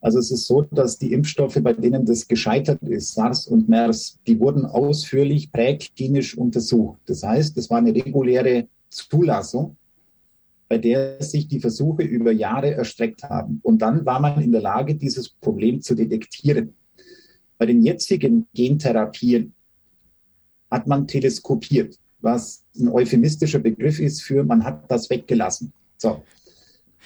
Also 0.00 0.18
es 0.18 0.30
ist 0.30 0.46
so, 0.46 0.62
dass 0.62 0.98
die 0.98 1.12
Impfstoffe, 1.12 1.58
bei 1.62 1.72
denen 1.72 2.04
das 2.04 2.28
gescheitert 2.28 2.82
ist, 2.82 3.14
SARS 3.14 3.46
und 3.46 3.68
MERS, 3.68 4.18
die 4.26 4.38
wurden 4.38 4.66
ausführlich 4.66 5.50
präklinisch 5.50 6.36
untersucht. 6.36 7.00
Das 7.06 7.22
heißt, 7.22 7.56
es 7.56 7.70
war 7.70 7.78
eine 7.78 7.94
reguläre 7.94 8.68
Zulassung, 8.88 9.76
bei 10.68 10.78
der 10.78 11.22
sich 11.22 11.48
die 11.48 11.60
Versuche 11.60 12.02
über 12.02 12.32
Jahre 12.32 12.72
erstreckt 12.72 13.22
haben. 13.22 13.60
Und 13.62 13.80
dann 13.80 14.04
war 14.04 14.20
man 14.20 14.40
in 14.42 14.52
der 14.52 14.60
Lage, 14.60 14.96
dieses 14.96 15.28
Problem 15.28 15.80
zu 15.80 15.94
detektieren. 15.94 16.74
Bei 17.58 17.66
den 17.66 17.82
jetzigen 17.82 18.46
Gentherapien 18.52 19.54
hat 20.70 20.86
man 20.86 21.06
teleskopiert 21.06 21.98
was 22.26 22.64
ein 22.78 22.88
euphemistischer 22.88 23.60
Begriff 23.60 24.00
ist 24.00 24.22
für, 24.22 24.44
man 24.44 24.64
hat 24.64 24.90
das 24.90 25.08
weggelassen. 25.10 25.72
So. 25.98 26.22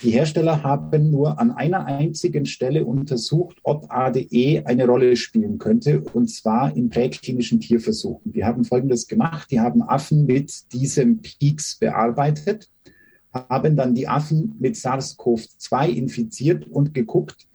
Die 0.03 0.13
Hersteller 0.13 0.63
haben 0.63 1.11
nur 1.11 1.39
an 1.39 1.51
einer 1.51 1.85
einzigen 1.85 2.47
Stelle 2.47 2.87
untersucht, 2.87 3.59
ob 3.65 3.91
ADE 3.91 4.63
eine 4.65 4.87
Rolle 4.87 5.15
spielen 5.15 5.59
könnte, 5.59 6.01
und 6.01 6.29
zwar 6.29 6.75
in 6.75 6.89
präklinischen 6.89 7.61
Tierversuchen. 7.61 8.33
Die 8.33 8.43
haben 8.43 8.65
Folgendes 8.65 9.09
gemacht. 9.09 9.51
Die 9.51 9.61
haben 9.61 9.83
Affen 9.83 10.25
mit 10.25 10.73
diesem 10.73 11.21
Peaks 11.21 11.77
bearbeitet, 11.79 12.71
haben 13.35 13.77
dann 13.77 13.95
die 13.95 14.09
Affen 14.09 14.57
mit 14.59 14.77
SARS-CoV-2 14.77 15.89
infiziert 15.91 16.67
und 16.67 16.95
geguckt, 16.95 17.47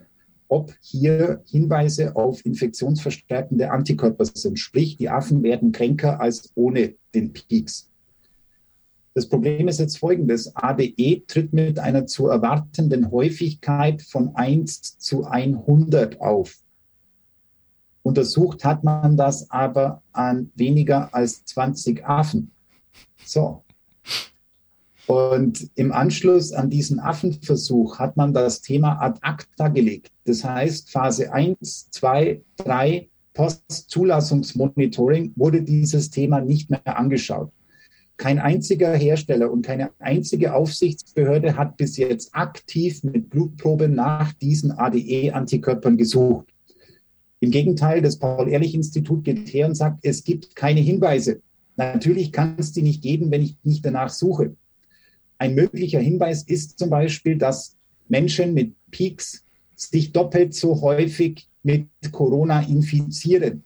ob 0.48 0.72
hier 0.82 1.42
Hinweise 1.50 2.16
auf 2.16 2.46
infektionsverstärkende 2.46 3.72
Antikörper 3.72 4.26
sind. 4.26 4.60
Sprich, 4.60 4.98
die 4.98 5.10
Affen 5.10 5.42
werden 5.42 5.72
kränker 5.72 6.22
als 6.22 6.52
ohne 6.54 6.94
den 7.16 7.34
Peaks. 7.34 7.90
Das 9.16 9.30
Problem 9.30 9.70
ist 9.70 9.80
jetzt 9.80 9.98
folgendes. 9.98 10.54
ADE 10.58 11.24
tritt 11.26 11.54
mit 11.54 11.80
einer 11.80 12.06
zu 12.06 12.28
erwartenden 12.28 13.12
Häufigkeit 13.12 14.02
von 14.02 14.36
1 14.36 15.00
zu 15.00 15.24
100 15.24 16.20
auf. 16.20 16.58
Untersucht 18.04 18.66
hat 18.66 18.84
man 18.84 19.16
das 19.16 19.50
aber 19.50 20.04
an 20.12 20.52
weniger 20.56 21.16
als 21.16 21.46
20 21.46 22.06
Affen. 22.06 22.52
So. 23.24 23.64
Und 25.08 25.70
im 25.76 25.94
Anschluss 25.94 26.52
an 26.52 26.70
diesen 26.70 27.00
Affenversuch 27.00 28.00
hat 28.00 28.18
man 28.18 28.34
das 28.34 28.62
Thema 28.62 29.02
ad 29.02 29.20
acta 29.22 29.70
gelegt. 29.70 30.12
Das 30.26 30.44
heißt, 30.44 30.92
Phase 30.92 31.32
1, 31.32 31.90
2, 31.92 32.42
3, 32.58 33.10
Postzulassungsmonitoring 33.34 35.32
wurde 35.38 35.62
dieses 35.62 36.10
Thema 36.10 36.42
nicht 36.42 36.70
mehr 36.70 36.98
angeschaut. 36.98 37.52
Kein 38.18 38.40
einziger 38.40 38.94
Hersteller 38.94 39.52
und 39.52 39.66
keine 39.66 39.92
einzige 40.00 40.54
Aufsichtsbehörde 40.54 41.58
hat 41.58 41.76
bis 41.78 41.98
jetzt 41.98 42.34
aktiv 42.34 43.04
mit 43.04 43.30
Blutproben 43.30 43.94
nach 43.94 44.32
diesen 44.34 44.72
ADE-Antikörpern 44.72 45.98
gesucht. 45.98 46.48
Im 47.42 47.52
Gegenteil, 47.52 48.02
das 48.02 48.18
Paul-Ehrlich-Institut 48.18 49.26
geht 49.26 49.54
her 49.54 49.68
und 49.68 49.76
sagt, 49.76 50.00
es 50.04 50.24
gibt 50.24 50.56
keine 50.56 50.80
Hinweise. 50.80 51.42
Natürlich 51.76 52.32
kann 52.32 52.56
es 52.58 52.72
die 52.72 52.82
nicht 52.82 53.02
geben, 53.02 53.32
wenn 53.32 53.42
ich 53.42 53.58
nicht 53.64 53.86
danach 53.86 54.10
suche. 54.10 54.56
Ein 55.38 55.54
möglicher 55.54 56.00
Hinweis 56.00 56.44
ist 56.44 56.80
zum 56.80 56.90
Beispiel, 56.90 57.38
dass 57.38 57.76
Menschen 58.08 58.54
mit 58.54 58.74
Peaks 58.92 59.44
sich 59.76 60.14
doppelt 60.14 60.54
so 60.54 60.82
häufig 60.82 61.50
mit 61.64 61.88
Corona 62.12 62.62
infizieren. 62.62 63.64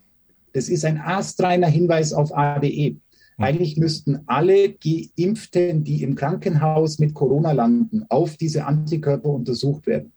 Das 0.54 0.70
ist 0.70 0.84
ein 0.86 0.98
astreiner 0.98 1.68
Hinweis 1.68 2.12
auf 2.12 2.36
ADE. 2.36 2.98
Eigentlich 3.40 3.78
müssten 3.78 4.20
alle 4.28 4.74
Geimpften, 4.74 5.84
die 5.84 6.04
im 6.04 6.16
Krankenhaus 6.16 7.00
mit 7.00 7.14
Corona 7.14 7.54
landen, 7.54 8.06
auf 8.10 8.36
diese 8.36 8.66
Antikörper 8.66 9.30
untersucht 9.30 9.88
werden. 9.88 10.12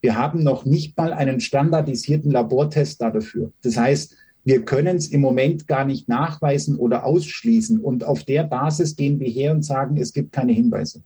Wir 0.00 0.16
haben 0.16 0.44
noch 0.44 0.64
nicht 0.64 0.96
mal 0.96 1.12
einen 1.12 1.40
standardisierten 1.40 2.30
Labortest 2.30 3.02
dafür. 3.02 3.52
Das 3.62 3.76
heißt, 3.76 4.14
wir 4.44 4.64
können 4.64 4.96
es 4.96 5.08
im 5.08 5.20
Moment 5.20 5.66
gar 5.66 5.84
nicht 5.84 6.08
nachweisen 6.08 6.76
oder 6.76 7.04
ausschließen. 7.04 7.80
Und 7.80 8.04
auf 8.04 8.22
der 8.22 8.44
Basis 8.44 8.94
gehen 8.94 9.18
wir 9.18 9.28
her 9.28 9.52
und 9.52 9.62
sagen, 9.62 9.96
es 9.96 10.12
gibt 10.12 10.32
keine 10.32 10.52
Hinweise. 10.52 11.02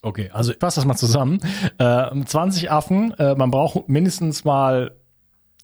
Okay, 0.00 0.30
also 0.32 0.52
ich 0.52 0.58
fasse 0.58 0.80
das 0.80 0.86
mal 0.86 0.96
zusammen. 0.96 1.38
Äh, 1.78 2.24
20 2.24 2.70
Affen, 2.70 3.12
äh, 3.18 3.36
man 3.36 3.50
braucht 3.50 3.88
mindestens 3.88 4.44
mal 4.44 4.96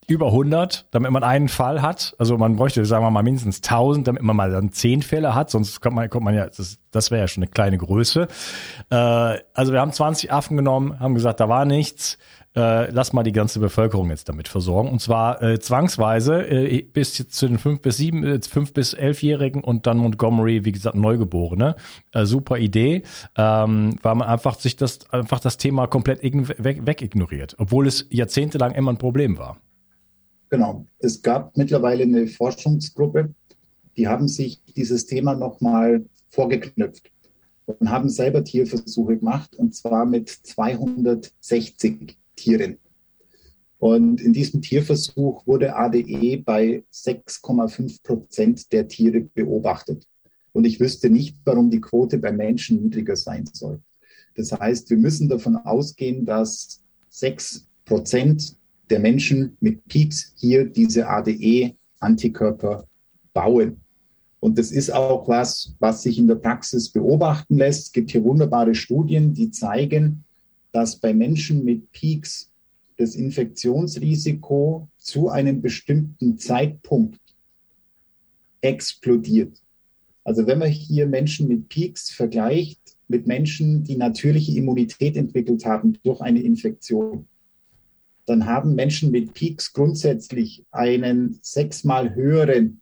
über 0.08 0.28
100, 0.28 0.86
damit 0.90 1.10
man 1.10 1.22
einen 1.22 1.48
Fall 1.48 1.82
hat. 1.82 2.14
Also 2.18 2.38
man 2.38 2.56
bräuchte, 2.56 2.84
sagen 2.86 3.04
wir 3.04 3.10
mal, 3.10 3.22
mindestens 3.22 3.58
1000, 3.58 4.08
damit 4.08 4.22
man 4.22 4.34
mal 4.34 4.50
dann 4.50 4.72
10 4.72 5.02
Fälle 5.02 5.34
hat. 5.34 5.50
Sonst 5.50 5.80
kommt 5.82 5.96
man, 5.96 6.08
kommt 6.08 6.24
man 6.24 6.34
ja, 6.34 6.46
das, 6.46 6.78
das 6.90 7.10
wäre 7.10 7.20
ja 7.20 7.28
schon 7.28 7.42
eine 7.42 7.50
kleine 7.50 7.76
Größe. 7.76 8.26
Äh, 8.90 8.94
also 8.94 9.72
wir 9.72 9.80
haben 9.80 9.92
20 9.92 10.32
Affen 10.32 10.56
genommen, 10.56 10.98
haben 10.98 11.14
gesagt, 11.14 11.40
da 11.40 11.50
war 11.50 11.66
nichts. 11.66 12.16
Äh, 12.56 12.90
lass 12.90 13.12
mal 13.12 13.22
die 13.22 13.32
ganze 13.32 13.60
Bevölkerung 13.60 14.08
jetzt 14.08 14.30
damit 14.30 14.48
versorgen. 14.48 14.88
Und 14.88 15.02
zwar 15.02 15.42
äh, 15.42 15.60
zwangsweise 15.60 16.40
äh, 16.40 16.80
bis 16.80 17.12
zu 17.12 17.46
den 17.46 17.58
5 17.58 17.82
bis 17.82 17.98
7, 17.98 18.24
äh, 18.24 18.40
5 18.40 18.72
bis 18.72 18.96
11-Jährigen 18.96 19.62
und 19.62 19.86
dann 19.86 19.98
Montgomery, 19.98 20.64
wie 20.64 20.72
gesagt, 20.72 20.96
Neugeborene. 20.96 21.76
Äh, 22.12 22.24
super 22.24 22.56
Idee, 22.56 23.02
ähm, 23.36 23.96
weil 24.02 24.14
man 24.14 24.26
einfach 24.26 24.58
sich 24.58 24.76
das, 24.76 25.10
einfach 25.10 25.40
das 25.40 25.58
Thema 25.58 25.86
komplett 25.86 26.22
weg, 26.22 26.86
wegignoriert, 26.86 27.56
obwohl 27.58 27.86
es 27.86 28.06
jahrzehntelang 28.08 28.72
immer 28.72 28.92
ein 28.92 28.98
Problem 28.98 29.36
war. 29.36 29.58
Genau. 30.50 30.86
Es 30.98 31.22
gab 31.22 31.56
mittlerweile 31.56 32.04
eine 32.04 32.26
Forschungsgruppe, 32.26 33.34
die 33.96 34.08
haben 34.08 34.28
sich 34.28 34.62
dieses 34.76 35.06
Thema 35.06 35.34
nochmal 35.34 36.06
vorgeknüpft 36.30 37.10
und 37.66 37.90
haben 37.90 38.08
selber 38.08 38.44
Tierversuche 38.44 39.18
gemacht, 39.18 39.54
und 39.56 39.74
zwar 39.74 40.06
mit 40.06 40.28
260 40.28 42.16
Tieren. 42.36 42.78
Und 43.78 44.20
in 44.20 44.32
diesem 44.32 44.62
Tierversuch 44.62 45.46
wurde 45.46 45.76
ADE 45.76 46.42
bei 46.44 46.84
6,5 46.92 48.02
Prozent 48.02 48.72
der 48.72 48.88
Tiere 48.88 49.20
beobachtet. 49.20 50.06
Und 50.52 50.64
ich 50.64 50.80
wüsste 50.80 51.10
nicht, 51.10 51.36
warum 51.44 51.70
die 51.70 51.80
Quote 51.80 52.18
bei 52.18 52.32
Menschen 52.32 52.82
niedriger 52.82 53.16
sein 53.16 53.44
soll. 53.52 53.80
Das 54.34 54.52
heißt, 54.52 54.90
wir 54.90 54.96
müssen 54.96 55.28
davon 55.28 55.56
ausgehen, 55.56 56.24
dass 56.24 56.80
6 57.10 57.66
Prozent 57.84 58.57
der 58.90 59.00
Menschen 59.00 59.56
mit 59.60 59.86
Peaks 59.88 60.32
hier 60.36 60.64
diese 60.64 61.08
ADE-Antikörper 61.08 62.86
bauen. 63.32 63.80
Und 64.40 64.58
das 64.58 64.70
ist 64.70 64.90
auch 64.90 65.26
was, 65.28 65.74
was 65.80 66.02
sich 66.02 66.18
in 66.18 66.28
der 66.28 66.36
Praxis 66.36 66.90
beobachten 66.90 67.56
lässt. 67.56 67.86
Es 67.86 67.92
gibt 67.92 68.10
hier 68.10 68.22
wunderbare 68.22 68.74
Studien, 68.74 69.34
die 69.34 69.50
zeigen, 69.50 70.24
dass 70.72 70.96
bei 70.96 71.12
Menschen 71.12 71.64
mit 71.64 71.90
Peaks 71.92 72.50
das 72.96 73.14
Infektionsrisiko 73.14 74.88
zu 74.96 75.28
einem 75.28 75.60
bestimmten 75.60 76.38
Zeitpunkt 76.38 77.20
explodiert. 78.60 79.62
Also 80.24 80.46
wenn 80.46 80.58
man 80.58 80.68
hier 80.68 81.06
Menschen 81.06 81.48
mit 81.48 81.68
Peaks 81.68 82.10
vergleicht 82.10 82.80
mit 83.08 83.26
Menschen, 83.26 83.84
die 83.84 83.96
natürliche 83.96 84.52
Immunität 84.52 85.16
entwickelt 85.16 85.64
haben 85.64 85.98
durch 86.04 86.20
eine 86.20 86.42
Infektion, 86.42 87.26
dann 88.28 88.46
haben 88.46 88.74
Menschen 88.74 89.10
mit 89.10 89.34
Peaks 89.34 89.72
grundsätzlich 89.72 90.64
einen 90.70 91.38
sechsmal 91.42 92.14
höheren 92.14 92.80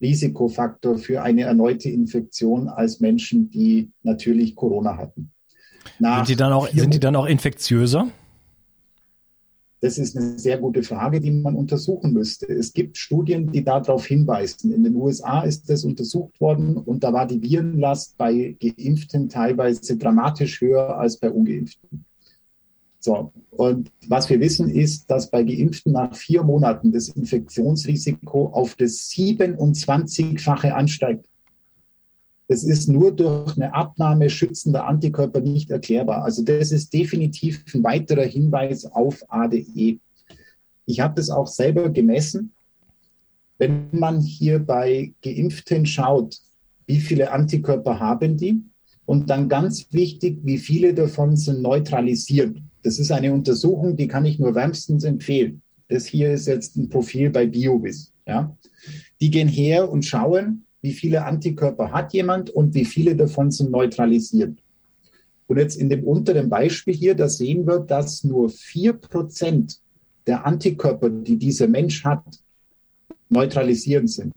Risikofaktor 0.00 0.98
für 0.98 1.22
eine 1.22 1.42
erneute 1.42 1.88
Infektion 1.88 2.68
als 2.68 3.00
Menschen, 3.00 3.50
die 3.50 3.90
natürlich 4.02 4.54
Corona 4.54 4.96
hatten. 4.96 5.32
sind 6.18 6.28
die 6.28 6.36
dann 6.36 6.52
auch, 6.52 6.68
sind 6.68 6.94
die 6.94 7.00
dann 7.00 7.16
auch 7.16 7.26
infektiöser? 7.26 8.08
Das 9.80 9.96
ist 9.96 10.16
eine 10.16 10.38
sehr 10.38 10.58
gute 10.58 10.82
Frage, 10.82 11.20
die 11.20 11.30
man 11.30 11.54
untersuchen 11.54 12.12
müsste. 12.12 12.46
Es 12.46 12.72
gibt 12.72 12.98
Studien, 12.98 13.52
die 13.52 13.62
darauf 13.62 14.06
hinweisen. 14.06 14.72
In 14.72 14.82
den 14.82 14.96
USA 14.96 15.42
ist 15.42 15.70
das 15.70 15.84
untersucht 15.84 16.40
worden 16.40 16.76
und 16.76 17.04
da 17.04 17.12
war 17.12 17.26
die 17.26 17.40
Virenlast 17.40 18.18
bei 18.18 18.56
Geimpften 18.60 19.28
teilweise 19.28 19.96
dramatisch 19.96 20.60
höher 20.60 20.98
als 20.98 21.16
bei 21.18 21.30
Ungeimpften. 21.30 22.04
So, 23.00 23.32
und 23.50 23.92
was 24.08 24.28
wir 24.28 24.40
wissen 24.40 24.68
ist, 24.68 25.08
dass 25.10 25.30
bei 25.30 25.44
Geimpften 25.44 25.92
nach 25.92 26.14
vier 26.14 26.42
Monaten 26.42 26.92
das 26.92 27.08
Infektionsrisiko 27.08 28.46
auf 28.48 28.74
das 28.74 29.08
27-fache 29.10 30.70
ansteigt. 30.70 31.26
Das 32.48 32.64
ist 32.64 32.88
nur 32.88 33.12
durch 33.14 33.56
eine 33.56 33.74
Abnahme 33.74 34.30
schützender 34.30 34.86
Antikörper 34.86 35.40
nicht 35.40 35.70
erklärbar. 35.70 36.24
Also 36.24 36.42
das 36.42 36.72
ist 36.72 36.92
definitiv 36.92 37.62
ein 37.74 37.84
weiterer 37.84 38.24
Hinweis 38.24 38.86
auf 38.86 39.22
ADE. 39.28 40.00
Ich 40.86 41.00
habe 41.00 41.14
das 41.14 41.28
auch 41.28 41.46
selber 41.46 41.90
gemessen. 41.90 42.54
Wenn 43.58 43.88
man 43.92 44.20
hier 44.20 44.60
bei 44.60 45.12
Geimpften 45.22 45.84
schaut, 45.84 46.38
wie 46.86 47.00
viele 47.00 47.30
Antikörper 47.30 48.00
haben 48.00 48.38
die? 48.38 48.62
Und 49.08 49.30
dann 49.30 49.48
ganz 49.48 49.86
wichtig, 49.90 50.40
wie 50.42 50.58
viele 50.58 50.92
davon 50.92 51.34
sind 51.34 51.62
neutralisiert. 51.62 52.58
Das 52.82 52.98
ist 52.98 53.10
eine 53.10 53.32
Untersuchung, 53.32 53.96
die 53.96 54.06
kann 54.06 54.26
ich 54.26 54.38
nur 54.38 54.54
wärmstens 54.54 55.02
empfehlen. 55.02 55.62
Das 55.88 56.04
hier 56.04 56.30
ist 56.30 56.46
jetzt 56.46 56.76
ein 56.76 56.90
Profil 56.90 57.30
bei 57.30 57.46
BioVis. 57.46 58.12
Ja. 58.26 58.54
Die 59.18 59.30
gehen 59.30 59.48
her 59.48 59.90
und 59.90 60.04
schauen, 60.04 60.66
wie 60.82 60.92
viele 60.92 61.24
Antikörper 61.24 61.90
hat 61.90 62.12
jemand 62.12 62.50
und 62.50 62.74
wie 62.74 62.84
viele 62.84 63.16
davon 63.16 63.50
sind 63.50 63.70
neutralisiert. 63.70 64.58
Und 65.46 65.56
jetzt 65.56 65.76
in 65.76 65.88
dem 65.88 66.04
unteren 66.04 66.50
Beispiel 66.50 66.92
hier, 66.92 67.14
da 67.14 67.30
sehen 67.30 67.66
wir, 67.66 67.78
dass 67.78 68.24
nur 68.24 68.50
vier 68.50 68.92
Prozent 68.92 69.80
der 70.26 70.44
Antikörper, 70.44 71.08
die 71.08 71.38
dieser 71.38 71.66
Mensch 71.66 72.04
hat, 72.04 72.24
neutralisierend 73.30 74.10
sind. 74.10 74.34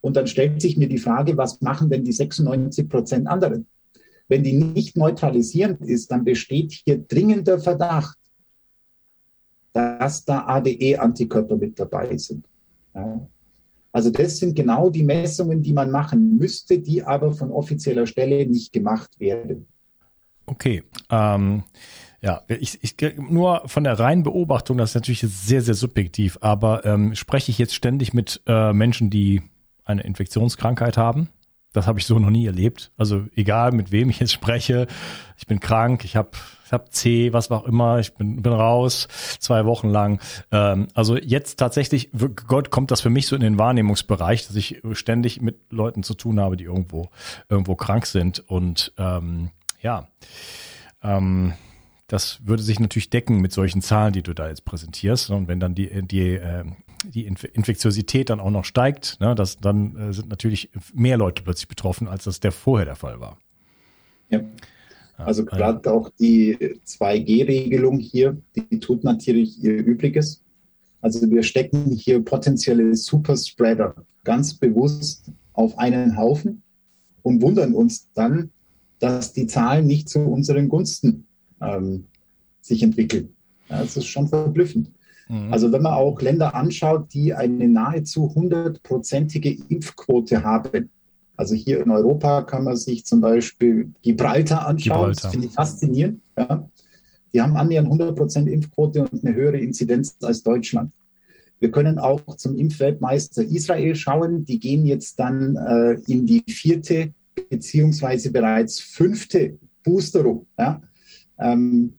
Und 0.00 0.16
dann 0.16 0.26
stellt 0.26 0.62
sich 0.62 0.78
mir 0.78 0.88
die 0.88 0.96
Frage, 0.96 1.36
was 1.36 1.60
machen 1.60 1.90
denn 1.90 2.04
die 2.04 2.12
96 2.12 2.88
Prozent 2.88 3.26
anderen? 3.26 3.66
Wenn 4.28 4.42
die 4.42 4.54
nicht 4.54 4.96
neutralisierend 4.96 5.82
ist, 5.82 6.10
dann 6.10 6.24
besteht 6.24 6.72
hier 6.72 6.98
dringender 6.98 7.58
Verdacht, 7.58 8.18
dass 9.72 10.24
da 10.24 10.46
ADE-Antikörper 10.46 11.56
mit 11.56 11.78
dabei 11.78 12.16
sind. 12.16 12.46
Ja. 12.94 13.26
Also 13.92 14.10
das 14.10 14.38
sind 14.38 14.56
genau 14.56 14.90
die 14.90 15.02
Messungen, 15.02 15.62
die 15.62 15.72
man 15.72 15.90
machen 15.90 16.36
müsste, 16.36 16.78
die 16.78 17.02
aber 17.02 17.32
von 17.32 17.50
offizieller 17.50 18.06
Stelle 18.06 18.46
nicht 18.46 18.72
gemacht 18.72 19.20
werden. 19.20 19.66
Okay. 20.46 20.82
Ähm, 21.10 21.64
Ja, 22.24 22.42
ich, 22.48 22.82
ich 22.82 22.96
nur 23.18 23.62
von 23.66 23.84
der 23.84 23.98
reinen 23.98 24.22
Beobachtung, 24.22 24.78
das 24.78 24.90
ist 24.90 24.94
natürlich 24.94 25.20
sehr, 25.20 25.60
sehr 25.60 25.74
subjektiv, 25.74 26.38
aber 26.40 26.86
ähm, 26.86 27.14
spreche 27.14 27.50
ich 27.50 27.58
jetzt 27.58 27.74
ständig 27.74 28.14
mit 28.14 28.40
äh, 28.46 28.72
Menschen, 28.72 29.10
die 29.10 29.42
eine 29.84 30.04
Infektionskrankheit 30.04 30.96
haben? 30.96 31.28
Das 31.74 31.86
habe 31.88 31.98
ich 31.98 32.06
so 32.06 32.18
noch 32.18 32.30
nie 32.30 32.46
erlebt. 32.46 32.92
Also 32.96 33.26
egal, 33.34 33.72
mit 33.72 33.90
wem 33.92 34.08
ich 34.08 34.20
jetzt 34.20 34.32
spreche, 34.32 34.86
ich 35.36 35.46
bin 35.46 35.60
krank, 35.60 36.04
ich 36.04 36.16
habe 36.16 36.30
ich 36.64 36.72
hab 36.72 36.92
C, 36.94 37.32
was 37.32 37.50
auch 37.50 37.64
immer, 37.64 37.98
ich 37.98 38.14
bin, 38.14 38.40
bin 38.40 38.52
raus, 38.52 39.08
zwei 39.40 39.66
Wochen 39.66 39.90
lang. 39.90 40.20
Ähm, 40.50 40.88
also 40.94 41.16
jetzt 41.16 41.58
tatsächlich, 41.58 42.10
Gott 42.46 42.70
kommt 42.70 42.90
das 42.90 43.00
für 43.00 43.10
mich 43.10 43.26
so 43.26 43.36
in 43.36 43.42
den 43.42 43.58
Wahrnehmungsbereich, 43.58 44.46
dass 44.46 44.56
ich 44.56 44.82
ständig 44.92 45.42
mit 45.42 45.56
Leuten 45.70 46.02
zu 46.04 46.14
tun 46.14 46.40
habe, 46.40 46.56
die 46.56 46.64
irgendwo, 46.64 47.10
irgendwo 47.48 47.74
krank 47.74 48.06
sind. 48.06 48.38
Und 48.48 48.92
ähm, 48.96 49.50
ja, 49.82 50.08
ähm, 51.02 51.54
das 52.06 52.38
würde 52.46 52.62
sich 52.62 52.78
natürlich 52.78 53.10
decken 53.10 53.40
mit 53.40 53.52
solchen 53.52 53.82
Zahlen, 53.82 54.12
die 54.12 54.22
du 54.22 54.32
da 54.32 54.48
jetzt 54.48 54.64
präsentierst. 54.64 55.30
Und 55.30 55.48
wenn 55.48 55.58
dann 55.58 55.74
die, 55.74 56.06
die, 56.06 56.34
ähm, 56.34 56.76
die 57.12 57.26
Infektiosität 57.26 58.30
dann 58.30 58.40
auch 58.40 58.50
noch 58.50 58.64
steigt, 58.64 59.18
ne, 59.20 59.34
das, 59.34 59.58
dann 59.58 59.96
äh, 59.96 60.12
sind 60.12 60.28
natürlich 60.28 60.70
mehr 60.92 61.16
Leute 61.16 61.42
plötzlich 61.42 61.68
betroffen, 61.68 62.08
als 62.08 62.24
das 62.24 62.40
der 62.40 62.52
vorher 62.52 62.86
der 62.86 62.96
Fall 62.96 63.20
war. 63.20 63.38
Ja. 64.30 64.40
Also 65.16 65.44
gerade 65.44 65.92
auch 65.92 66.10
die 66.18 66.56
2G-Regelung 66.86 68.00
hier, 68.00 68.36
die 68.56 68.80
tut 68.80 69.04
natürlich 69.04 69.62
ihr 69.62 69.76
Übriges. 69.76 70.42
Also 71.00 71.30
wir 71.30 71.42
stecken 71.42 71.92
hier 71.92 72.24
potenzielle 72.24 72.96
Superspreader 72.96 73.94
ganz 74.24 74.54
bewusst 74.54 75.30
auf 75.52 75.78
einen 75.78 76.16
Haufen 76.16 76.62
und 77.22 77.42
wundern 77.42 77.74
uns 77.74 78.08
dann, 78.14 78.50
dass 78.98 79.32
die 79.32 79.46
Zahlen 79.46 79.86
nicht 79.86 80.08
zu 80.08 80.20
unseren 80.20 80.68
Gunsten 80.68 81.26
ähm, 81.60 82.06
sich 82.60 82.82
entwickeln. 82.82 83.28
Ja, 83.68 83.80
das 83.82 83.96
ist 83.96 84.06
schon 84.06 84.28
verblüffend. 84.28 84.90
Mhm. 85.28 85.52
Also 85.52 85.72
wenn 85.72 85.82
man 85.82 85.94
auch 85.94 86.20
Länder 86.20 86.54
anschaut, 86.54 87.12
die 87.12 87.34
eine 87.34 87.68
nahezu 87.68 88.34
hundertprozentige 88.34 89.56
Impfquote 89.68 90.42
haben, 90.44 90.90
also 91.36 91.54
hier 91.54 91.82
in 91.82 91.90
Europa 91.90 92.42
kann 92.42 92.64
man 92.64 92.76
sich 92.76 93.04
zum 93.04 93.20
Beispiel 93.20 93.92
Gibraltar 94.02 94.66
anschauen, 94.66 94.98
Gibraltar. 95.10 95.22
das 95.22 95.30
finde 95.32 95.46
ich 95.48 95.52
faszinierend. 95.52 96.20
Ja. 96.38 96.68
Die 97.32 97.42
haben 97.42 97.56
annähernd 97.56 97.88
100% 97.88 98.46
Impfquote 98.46 99.02
und 99.02 99.24
eine 99.24 99.34
höhere 99.34 99.58
Inzidenz 99.58 100.16
als 100.22 100.42
Deutschland. 100.44 100.92
Wir 101.58 101.70
können 101.70 101.98
auch 101.98 102.20
zum 102.36 102.56
Impfweltmeister 102.56 103.42
Israel 103.42 103.96
schauen. 103.96 104.44
Die 104.44 104.60
gehen 104.60 104.86
jetzt 104.86 105.18
dann 105.18 105.56
äh, 105.56 105.94
in 106.06 106.26
die 106.26 106.44
vierte 106.48 107.12
beziehungsweise 107.50 108.30
bereits 108.30 108.80
fünfte 108.80 109.58
Boosterung. 109.82 110.46
Ja. 110.58 110.80
Ähm, 111.38 111.94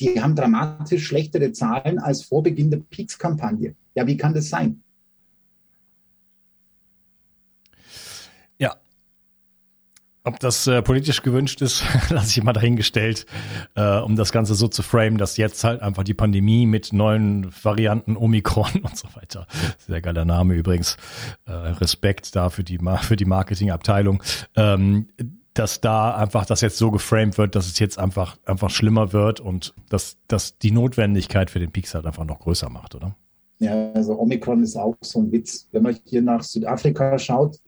die 0.00 0.20
haben 0.20 0.34
dramatisch 0.34 1.06
schlechtere 1.06 1.52
Zahlen 1.52 1.98
als 1.98 2.22
vor 2.22 2.42
Beginn 2.42 2.70
der 2.70 2.78
Peaks-Kampagne. 2.78 3.74
Ja, 3.94 4.06
wie 4.06 4.16
kann 4.16 4.34
das 4.34 4.48
sein? 4.48 4.82
Ja. 8.58 8.74
Ob 10.24 10.40
das 10.40 10.66
äh, 10.66 10.82
politisch 10.82 11.22
gewünscht 11.22 11.60
ist, 11.62 11.84
lasse 12.10 12.38
ich 12.38 12.42
mal 12.42 12.52
dahingestellt, 12.52 13.26
äh, 13.76 13.98
um 13.98 14.16
das 14.16 14.32
Ganze 14.32 14.54
so 14.54 14.66
zu 14.66 14.82
framen, 14.82 15.16
dass 15.16 15.36
jetzt 15.36 15.62
halt 15.62 15.80
einfach 15.80 16.02
die 16.02 16.14
Pandemie 16.14 16.66
mit 16.66 16.92
neuen 16.92 17.52
Varianten 17.62 18.16
Omikron 18.16 18.72
und 18.82 18.96
so 18.96 19.08
weiter, 19.14 19.46
sehr 19.78 20.00
geiler 20.00 20.24
Name 20.24 20.54
übrigens, 20.54 20.96
äh, 21.46 21.52
Respekt 21.52 22.34
da 22.34 22.50
für 22.50 22.64
die, 22.64 22.78
für 23.02 23.16
die 23.16 23.26
Marketingabteilung, 23.26 24.22
ähm, 24.56 25.08
dass 25.54 25.80
da 25.80 26.14
einfach 26.16 26.46
das 26.46 26.60
jetzt 26.60 26.76
so 26.76 26.90
geframed 26.90 27.38
wird, 27.38 27.54
dass 27.54 27.66
es 27.66 27.78
jetzt 27.78 27.98
einfach, 27.98 28.36
einfach 28.44 28.70
schlimmer 28.70 29.12
wird 29.12 29.40
und 29.40 29.72
dass, 29.88 30.16
dass 30.26 30.58
die 30.58 30.72
Notwendigkeit 30.72 31.50
für 31.50 31.60
den 31.60 31.70
Peaks 31.70 31.94
halt 31.94 32.06
einfach 32.06 32.24
noch 32.24 32.40
größer 32.40 32.68
macht, 32.68 32.94
oder? 32.96 33.16
Ja, 33.58 33.92
also 33.92 34.18
Omikron 34.18 34.62
ist 34.64 34.76
auch 34.76 34.96
so 35.00 35.20
ein 35.20 35.30
Witz. 35.30 35.68
Wenn 35.70 35.84
man 35.84 35.96
hier 36.04 36.22
nach 36.22 36.42
Südafrika 36.42 37.18
schaut 37.18 37.60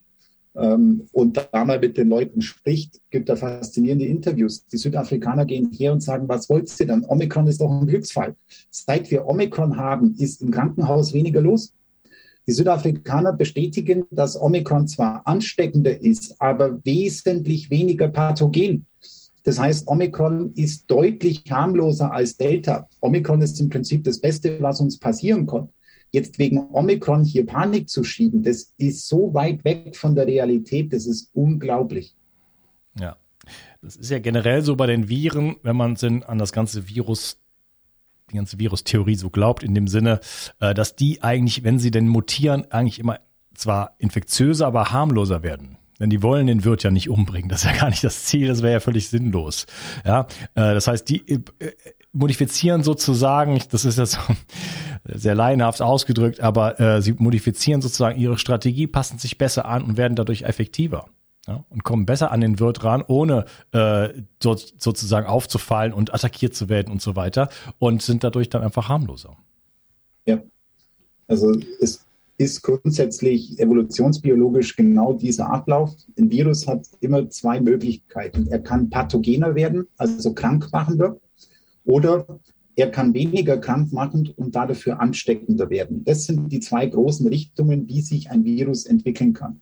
ähm, 0.56 1.06
und 1.12 1.48
da 1.52 1.64
mal 1.64 1.78
mit 1.78 1.96
den 1.96 2.08
Leuten 2.08 2.42
spricht, 2.42 3.00
gibt 3.10 3.28
da 3.28 3.36
faszinierende 3.36 4.04
Interviews. 4.04 4.66
Die 4.66 4.78
Südafrikaner 4.78 5.44
gehen 5.44 5.70
her 5.72 5.92
und 5.92 6.02
sagen, 6.02 6.28
was 6.28 6.50
wollt 6.50 6.68
ihr 6.80 6.86
denn? 6.86 7.04
Omikron 7.04 7.46
ist 7.46 7.60
doch 7.60 7.70
ein 7.70 7.86
Glücksfall. 7.86 8.34
Seit 8.70 9.10
wir 9.12 9.26
Omikron 9.26 9.76
haben, 9.76 10.16
ist 10.18 10.42
im 10.42 10.50
Krankenhaus 10.50 11.12
weniger 11.12 11.40
los. 11.40 11.72
Die 12.46 12.52
Südafrikaner 12.52 13.32
bestätigen, 13.32 14.04
dass 14.10 14.40
Omikron 14.40 14.86
zwar 14.86 15.26
ansteckender 15.26 16.00
ist, 16.00 16.40
aber 16.40 16.84
wesentlich 16.84 17.70
weniger 17.70 18.08
pathogen. 18.08 18.86
Das 19.42 19.58
heißt, 19.58 19.86
Omikron 19.88 20.52
ist 20.54 20.90
deutlich 20.90 21.44
harmloser 21.50 22.12
als 22.12 22.36
Delta. 22.36 22.88
Omikron 23.00 23.42
ist 23.42 23.60
im 23.60 23.68
Prinzip 23.68 24.04
das 24.04 24.20
Beste, 24.20 24.60
was 24.60 24.80
uns 24.80 24.98
passieren 24.98 25.46
konnte. 25.46 25.72
Jetzt 26.12 26.38
wegen 26.38 26.58
Omikron 26.72 27.24
hier 27.24 27.46
Panik 27.46 27.88
zu 27.88 28.04
schieben, 28.04 28.42
das 28.42 28.72
ist 28.78 29.08
so 29.08 29.34
weit 29.34 29.64
weg 29.64 29.96
von 29.96 30.14
der 30.14 30.26
Realität, 30.26 30.92
das 30.92 31.06
ist 31.06 31.30
unglaublich. 31.34 32.16
Ja, 32.98 33.16
das 33.82 33.96
ist 33.96 34.10
ja 34.10 34.18
generell 34.18 34.62
so 34.62 34.76
bei 34.76 34.86
den 34.86 35.08
Viren, 35.08 35.56
wenn 35.62 35.76
man 35.76 35.96
an 35.96 36.38
das 36.38 36.52
ganze 36.52 36.88
Virus 36.88 37.38
die 38.30 38.36
ganze 38.36 38.58
Virustheorie 38.58 39.14
so 39.14 39.30
glaubt, 39.30 39.62
in 39.62 39.74
dem 39.74 39.88
Sinne, 39.88 40.20
äh, 40.60 40.74
dass 40.74 40.96
die 40.96 41.22
eigentlich, 41.22 41.64
wenn 41.64 41.78
sie 41.78 41.90
denn 41.90 42.08
mutieren, 42.08 42.70
eigentlich 42.70 42.98
immer 42.98 43.20
zwar 43.54 43.94
infektiöser, 43.98 44.66
aber 44.66 44.90
harmloser 44.90 45.42
werden. 45.42 45.78
Denn 45.98 46.10
die 46.10 46.22
wollen 46.22 46.46
den 46.46 46.64
Wirt 46.64 46.82
ja 46.82 46.90
nicht 46.90 47.08
umbringen. 47.08 47.48
Das 47.48 47.64
ist 47.64 47.70
ja 47.70 47.76
gar 47.76 47.88
nicht 47.88 48.04
das 48.04 48.24
Ziel, 48.24 48.48
das 48.48 48.62
wäre 48.62 48.74
ja 48.74 48.80
völlig 48.80 49.08
sinnlos. 49.08 49.66
Ja, 50.04 50.26
äh, 50.54 50.74
das 50.74 50.88
heißt, 50.88 51.08
die 51.08 51.26
äh, 51.26 51.40
modifizieren 52.12 52.82
sozusagen, 52.82 53.60
das 53.70 53.84
ist 53.84 53.98
jetzt 53.98 54.18
sehr 55.04 55.34
laienhaft 55.34 55.80
ausgedrückt, 55.80 56.40
aber 56.40 56.80
äh, 56.80 57.00
sie 57.00 57.12
modifizieren 57.12 57.80
sozusagen 57.80 58.18
ihre 58.18 58.38
Strategie, 58.38 58.86
passen 58.86 59.18
sich 59.18 59.38
besser 59.38 59.66
an 59.66 59.82
und 59.82 59.96
werden 59.96 60.16
dadurch 60.16 60.42
effektiver 60.42 61.08
ja, 61.46 61.64
und 61.68 61.84
kommen 61.84 62.06
besser 62.06 62.32
an 62.32 62.40
den 62.40 62.58
Wirt 62.58 62.82
ran, 62.84 63.04
ohne 63.06 63.44
äh, 63.72 64.08
so, 64.42 64.56
sozusagen 64.56 65.26
aufzufallen 65.26 65.92
und 65.92 66.12
attackiert 66.12 66.54
zu 66.54 66.68
werden 66.68 66.90
und 66.90 67.00
so 67.00 67.16
weiter 67.16 67.48
und 67.78 68.02
sind 68.02 68.24
dadurch 68.24 68.48
dann 68.48 68.62
einfach 68.62 68.88
harmloser. 68.88 69.36
Ja, 70.26 70.42
also 71.28 71.52
es 71.80 72.04
ist 72.38 72.62
grundsätzlich 72.62 73.58
evolutionsbiologisch 73.58 74.76
genau 74.76 75.12
dieser 75.14 75.48
Ablauf. 75.50 75.94
Ein 76.18 76.30
Virus 76.30 76.66
hat 76.66 76.86
immer 77.00 77.30
zwei 77.30 77.60
Möglichkeiten. 77.60 78.48
Er 78.48 78.58
kann 78.58 78.90
pathogener 78.90 79.54
werden, 79.54 79.86
also 79.96 80.34
krankmachender, 80.34 81.18
oder 81.84 82.26
er 82.74 82.90
kann 82.90 83.14
weniger 83.14 83.56
krankmachend 83.56 84.36
und 84.36 84.54
dafür 84.54 85.00
ansteckender 85.00 85.70
werden. 85.70 86.04
Das 86.04 86.24
sind 86.24 86.52
die 86.52 86.60
zwei 86.60 86.86
großen 86.86 87.26
Richtungen, 87.26 87.88
wie 87.88 88.02
sich 88.02 88.30
ein 88.30 88.44
Virus 88.44 88.84
entwickeln 88.84 89.32
kann. 89.32 89.60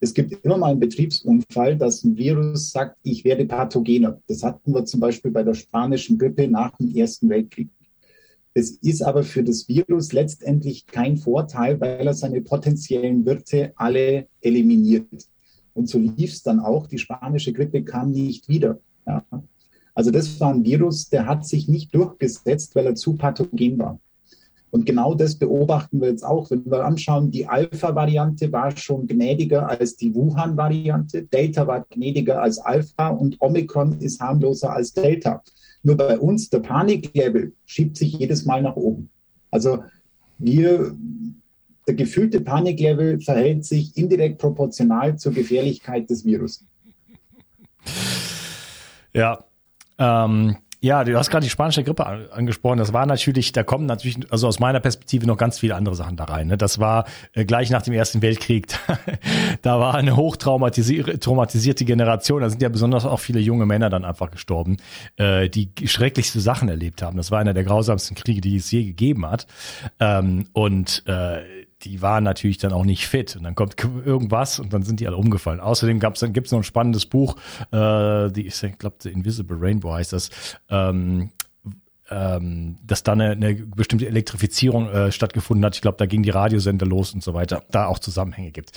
Es 0.00 0.12
gibt 0.12 0.44
immer 0.44 0.58
mal 0.58 0.72
einen 0.72 0.80
Betriebsunfall, 0.80 1.76
dass 1.76 2.04
ein 2.04 2.16
Virus 2.16 2.70
sagt, 2.70 2.98
ich 3.02 3.24
werde 3.24 3.46
pathogener. 3.46 4.20
Das 4.26 4.42
hatten 4.42 4.74
wir 4.74 4.84
zum 4.84 5.00
Beispiel 5.00 5.30
bei 5.30 5.42
der 5.42 5.54
spanischen 5.54 6.18
Grippe 6.18 6.48
nach 6.48 6.76
dem 6.76 6.94
Ersten 6.94 7.28
Weltkrieg. 7.28 7.70
Es 8.52 8.70
ist 8.70 9.02
aber 9.02 9.24
für 9.24 9.42
das 9.42 9.68
Virus 9.68 10.12
letztendlich 10.12 10.86
kein 10.86 11.16
Vorteil, 11.16 11.80
weil 11.80 12.06
er 12.06 12.14
seine 12.14 12.40
potenziellen 12.40 13.26
Wirte 13.26 13.72
alle 13.76 14.28
eliminiert. 14.40 15.28
Und 15.74 15.88
so 15.88 15.98
lief 15.98 16.32
es 16.32 16.42
dann 16.42 16.60
auch. 16.60 16.86
Die 16.86 16.98
spanische 16.98 17.52
Grippe 17.52 17.82
kam 17.82 18.12
nicht 18.12 18.48
wieder. 18.48 18.78
Ja. 19.06 19.24
Also 19.92 20.10
das 20.10 20.38
war 20.40 20.52
ein 20.52 20.64
Virus, 20.64 21.08
der 21.08 21.26
hat 21.26 21.46
sich 21.46 21.68
nicht 21.68 21.94
durchgesetzt, 21.94 22.74
weil 22.74 22.86
er 22.86 22.94
zu 22.94 23.14
pathogen 23.14 23.78
war. 23.78 24.00
Und 24.74 24.86
genau 24.86 25.14
das 25.14 25.36
beobachten 25.36 26.00
wir 26.00 26.08
jetzt 26.08 26.24
auch, 26.24 26.50
wenn 26.50 26.66
wir 26.66 26.84
anschauen, 26.84 27.30
die 27.30 27.46
Alpha-Variante 27.46 28.50
war 28.50 28.76
schon 28.76 29.06
gnädiger 29.06 29.68
als 29.68 29.94
die 29.94 30.12
Wuhan-Variante, 30.12 31.22
Delta 31.22 31.64
war 31.68 31.86
gnädiger 31.90 32.42
als 32.42 32.58
Alpha 32.58 33.06
und 33.10 33.40
Omikron 33.40 34.00
ist 34.00 34.20
harmloser 34.20 34.72
als 34.72 34.92
Delta. 34.92 35.44
Nur 35.84 35.96
bei 35.96 36.18
uns, 36.18 36.50
der 36.50 36.58
Paniklevel 36.58 37.52
schiebt 37.66 37.96
sich 37.96 38.14
jedes 38.14 38.46
Mal 38.46 38.62
nach 38.62 38.74
oben. 38.74 39.10
Also 39.52 39.84
wir, 40.38 40.92
der 41.86 41.94
gefühlte 41.94 42.40
Paniklevel 42.40 43.20
verhält 43.20 43.64
sich 43.64 43.96
indirekt 43.96 44.38
proportional 44.38 45.16
zur 45.16 45.34
Gefährlichkeit 45.34 46.10
des 46.10 46.24
Virus. 46.24 46.64
Ja, 49.12 49.44
ähm, 49.98 50.56
ja, 50.84 51.02
du 51.02 51.16
hast 51.16 51.30
gerade 51.30 51.44
die 51.44 51.50
spanische 51.50 51.82
Grippe 51.82 52.04
angesprochen. 52.30 52.76
Das 52.76 52.92
war 52.92 53.06
natürlich, 53.06 53.52
da 53.52 53.62
kommen 53.62 53.86
natürlich, 53.86 54.30
also 54.30 54.46
aus 54.46 54.60
meiner 54.60 54.80
Perspektive 54.80 55.26
noch 55.26 55.38
ganz 55.38 55.58
viele 55.58 55.76
andere 55.76 55.94
Sachen 55.94 56.18
da 56.18 56.24
rein. 56.24 56.48
Ne? 56.48 56.58
Das 56.58 56.78
war 56.78 57.06
äh, 57.32 57.46
gleich 57.46 57.70
nach 57.70 57.80
dem 57.80 57.94
Ersten 57.94 58.20
Weltkrieg. 58.20 58.66
da 59.62 59.80
war 59.80 59.94
eine 59.94 60.14
hochtraumatisierte 60.14 61.84
Generation. 61.86 62.42
Da 62.42 62.50
sind 62.50 62.60
ja 62.60 62.68
besonders 62.68 63.06
auch 63.06 63.20
viele 63.20 63.40
junge 63.40 63.64
Männer 63.64 63.88
dann 63.88 64.04
einfach 64.04 64.30
gestorben, 64.30 64.76
äh, 65.16 65.48
die 65.48 65.70
schrecklichste 65.86 66.40
Sachen 66.40 66.68
erlebt 66.68 67.00
haben. 67.00 67.16
Das 67.16 67.30
war 67.30 67.38
einer 67.38 67.54
der 67.54 67.64
grausamsten 67.64 68.14
Kriege, 68.14 68.42
die 68.42 68.56
es 68.56 68.70
je 68.70 68.84
gegeben 68.84 69.24
hat. 69.24 69.46
Ähm, 70.00 70.48
und 70.52 71.02
äh, 71.06 71.63
die 71.82 72.02
waren 72.02 72.24
natürlich 72.24 72.58
dann 72.58 72.72
auch 72.72 72.84
nicht 72.84 73.06
fit. 73.06 73.36
Und 73.36 73.44
dann 73.44 73.54
kommt 73.54 73.76
irgendwas 73.82 74.58
und 74.58 74.72
dann 74.72 74.82
sind 74.82 75.00
die 75.00 75.06
alle 75.06 75.16
umgefallen. 75.16 75.60
Außerdem 75.60 76.00
dann 76.00 76.32
gibt's 76.32 76.52
noch 76.52 76.60
ein 76.60 76.64
spannendes 76.64 77.06
Buch, 77.06 77.36
äh, 77.72 78.30
die 78.30 78.46
ich 78.46 78.78
glaube, 78.78 78.96
The 79.00 79.10
Invisible 79.10 79.56
Rainbow 79.60 79.92
heißt 79.92 80.12
das. 80.12 80.30
Ähm, 80.68 81.30
ähm, 82.10 82.76
dass 82.84 83.02
da 83.02 83.12
eine, 83.12 83.30
eine 83.30 83.54
bestimmte 83.54 84.06
Elektrifizierung 84.06 84.88
äh, 84.88 85.10
stattgefunden 85.10 85.64
hat. 85.64 85.74
Ich 85.74 85.80
glaube, 85.80 85.96
da 85.96 86.06
ging 86.06 86.22
die 86.22 86.30
Radiosender 86.30 86.84
los 86.84 87.14
und 87.14 87.22
so 87.22 87.32
weiter. 87.32 87.64
Da 87.70 87.86
auch 87.86 87.98
Zusammenhänge 87.98 88.50
gibt. 88.50 88.72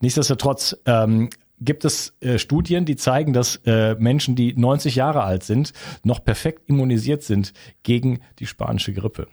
Nichtsdestotrotz 0.00 0.76
ähm, 0.86 1.28
gibt 1.60 1.84
es 1.84 2.14
äh, 2.20 2.38
Studien, 2.38 2.84
die 2.84 2.96
zeigen, 2.96 3.32
dass 3.32 3.56
äh, 3.66 3.96
Menschen, 3.98 4.36
die 4.36 4.54
90 4.54 4.94
Jahre 4.94 5.24
alt 5.24 5.42
sind, 5.42 5.72
noch 6.04 6.24
perfekt 6.24 6.68
immunisiert 6.68 7.22
sind 7.22 7.52
gegen 7.82 8.20
die 8.38 8.46
spanische 8.46 8.92
Grippe. 8.92 9.26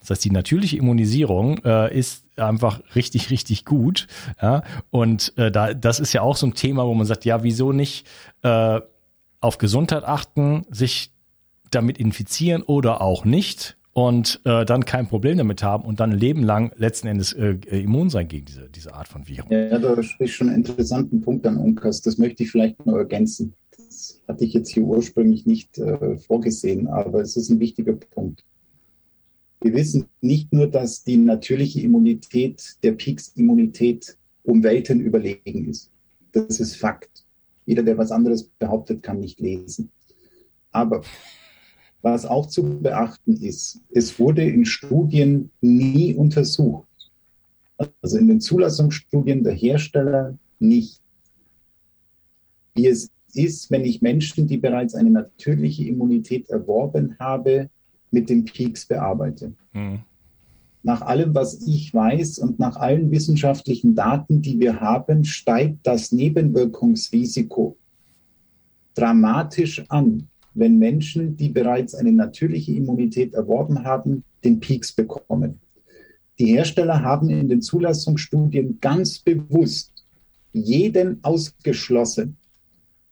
Das 0.00 0.10
heißt, 0.10 0.24
die 0.24 0.30
natürliche 0.30 0.76
Immunisierung 0.76 1.58
äh, 1.64 1.96
ist 1.96 2.24
einfach 2.36 2.80
richtig, 2.94 3.30
richtig 3.30 3.64
gut. 3.64 4.06
Ja, 4.40 4.62
und 4.90 5.32
äh, 5.36 5.50
da, 5.50 5.74
das 5.74 6.00
ist 6.00 6.12
ja 6.12 6.22
auch 6.22 6.36
so 6.36 6.46
ein 6.46 6.54
Thema, 6.54 6.86
wo 6.86 6.94
man 6.94 7.06
sagt, 7.06 7.24
ja, 7.24 7.42
wieso 7.42 7.72
nicht 7.72 8.06
äh, 8.42 8.80
auf 9.40 9.58
Gesundheit 9.58 10.04
achten, 10.04 10.64
sich 10.70 11.10
damit 11.70 11.98
infizieren 11.98 12.62
oder 12.62 13.00
auch 13.00 13.24
nicht 13.24 13.76
und 13.94 14.40
äh, 14.44 14.64
dann 14.64 14.84
kein 14.84 15.06
Problem 15.06 15.38
damit 15.38 15.62
haben 15.62 15.84
und 15.84 16.00
dann 16.00 16.12
ein 16.12 16.18
Leben 16.18 16.42
lang 16.42 16.72
letzten 16.76 17.06
Endes 17.06 17.32
äh, 17.32 17.56
immun 17.70 18.10
sein 18.10 18.28
gegen 18.28 18.44
diese, 18.44 18.68
diese 18.68 18.94
Art 18.94 19.08
von 19.08 19.26
Viren. 19.26 19.50
Ja, 19.50 19.78
da 19.78 20.02
sprichst 20.02 20.34
schon 20.34 20.48
einen 20.48 20.64
interessanten 20.64 21.20
Punkt 21.20 21.46
an, 21.46 21.56
Unkas. 21.56 22.02
Das 22.02 22.18
möchte 22.18 22.42
ich 22.42 22.50
vielleicht 22.50 22.84
nur 22.84 22.98
ergänzen. 22.98 23.54
Das 23.76 24.20
hatte 24.26 24.44
ich 24.44 24.52
jetzt 24.52 24.70
hier 24.70 24.82
ursprünglich 24.82 25.46
nicht 25.46 25.78
äh, 25.78 26.16
vorgesehen, 26.18 26.88
aber 26.88 27.20
es 27.20 27.36
ist 27.36 27.50
ein 27.50 27.60
wichtiger 27.60 27.94
Punkt. 27.94 28.44
Wir 29.64 29.72
wissen 29.72 30.08
nicht 30.20 30.52
nur, 30.52 30.66
dass 30.66 31.04
die 31.04 31.16
natürliche 31.16 31.80
Immunität 31.80 32.76
der 32.82 32.92
Peaks-Immunität 32.92 34.14
um 34.42 34.62
Welten 34.62 35.00
überlegen 35.00 35.70
ist. 35.70 35.90
Das 36.32 36.60
ist 36.60 36.76
Fakt. 36.76 37.24
Jeder, 37.64 37.82
der 37.82 37.96
was 37.96 38.10
anderes 38.10 38.44
behauptet, 38.44 39.02
kann 39.02 39.20
nicht 39.20 39.40
lesen. 39.40 39.90
Aber 40.70 41.00
was 42.02 42.26
auch 42.26 42.46
zu 42.46 42.78
beachten 42.82 43.38
ist, 43.40 43.80
es 43.90 44.18
wurde 44.18 44.44
in 44.44 44.66
Studien 44.66 45.50
nie 45.62 46.12
untersucht. 46.12 47.10
Also 48.02 48.18
in 48.18 48.28
den 48.28 48.42
Zulassungsstudien 48.42 49.44
der 49.44 49.54
Hersteller 49.54 50.36
nicht. 50.58 51.00
Wie 52.74 52.88
es 52.88 53.10
ist, 53.32 53.70
wenn 53.70 53.86
ich 53.86 54.02
Menschen, 54.02 54.46
die 54.46 54.58
bereits 54.58 54.94
eine 54.94 55.08
natürliche 55.08 55.86
Immunität 55.86 56.50
erworben 56.50 57.16
habe, 57.18 57.70
mit 58.14 58.30
den 58.30 58.46
Peaks 58.46 58.86
bearbeite. 58.86 59.52
Mhm. 59.74 60.00
Nach 60.82 61.02
allem, 61.02 61.34
was 61.34 61.66
ich 61.66 61.92
weiß 61.92 62.38
und 62.38 62.58
nach 62.58 62.76
allen 62.76 63.10
wissenschaftlichen 63.10 63.94
Daten, 63.94 64.40
die 64.40 64.58
wir 64.60 64.80
haben, 64.80 65.24
steigt 65.24 65.86
das 65.86 66.12
Nebenwirkungsrisiko 66.12 67.76
dramatisch 68.94 69.84
an 69.88 70.28
wenn 70.54 70.78
Menschen, 70.78 71.36
die 71.36 71.48
bereits 71.48 71.94
eine 71.94 72.12
natürliche 72.12 72.72
Immunität 72.72 73.34
erworben 73.34 73.84
haben, 73.84 74.24
den 74.44 74.60
Peaks 74.60 74.92
bekommen. 74.92 75.60
Die 76.38 76.46
Hersteller 76.46 77.02
haben 77.02 77.28
in 77.28 77.48
den 77.48 77.60
Zulassungsstudien 77.60 78.78
ganz 78.80 79.18
bewusst 79.18 79.92
jeden 80.52 81.22
ausgeschlossen, 81.22 82.36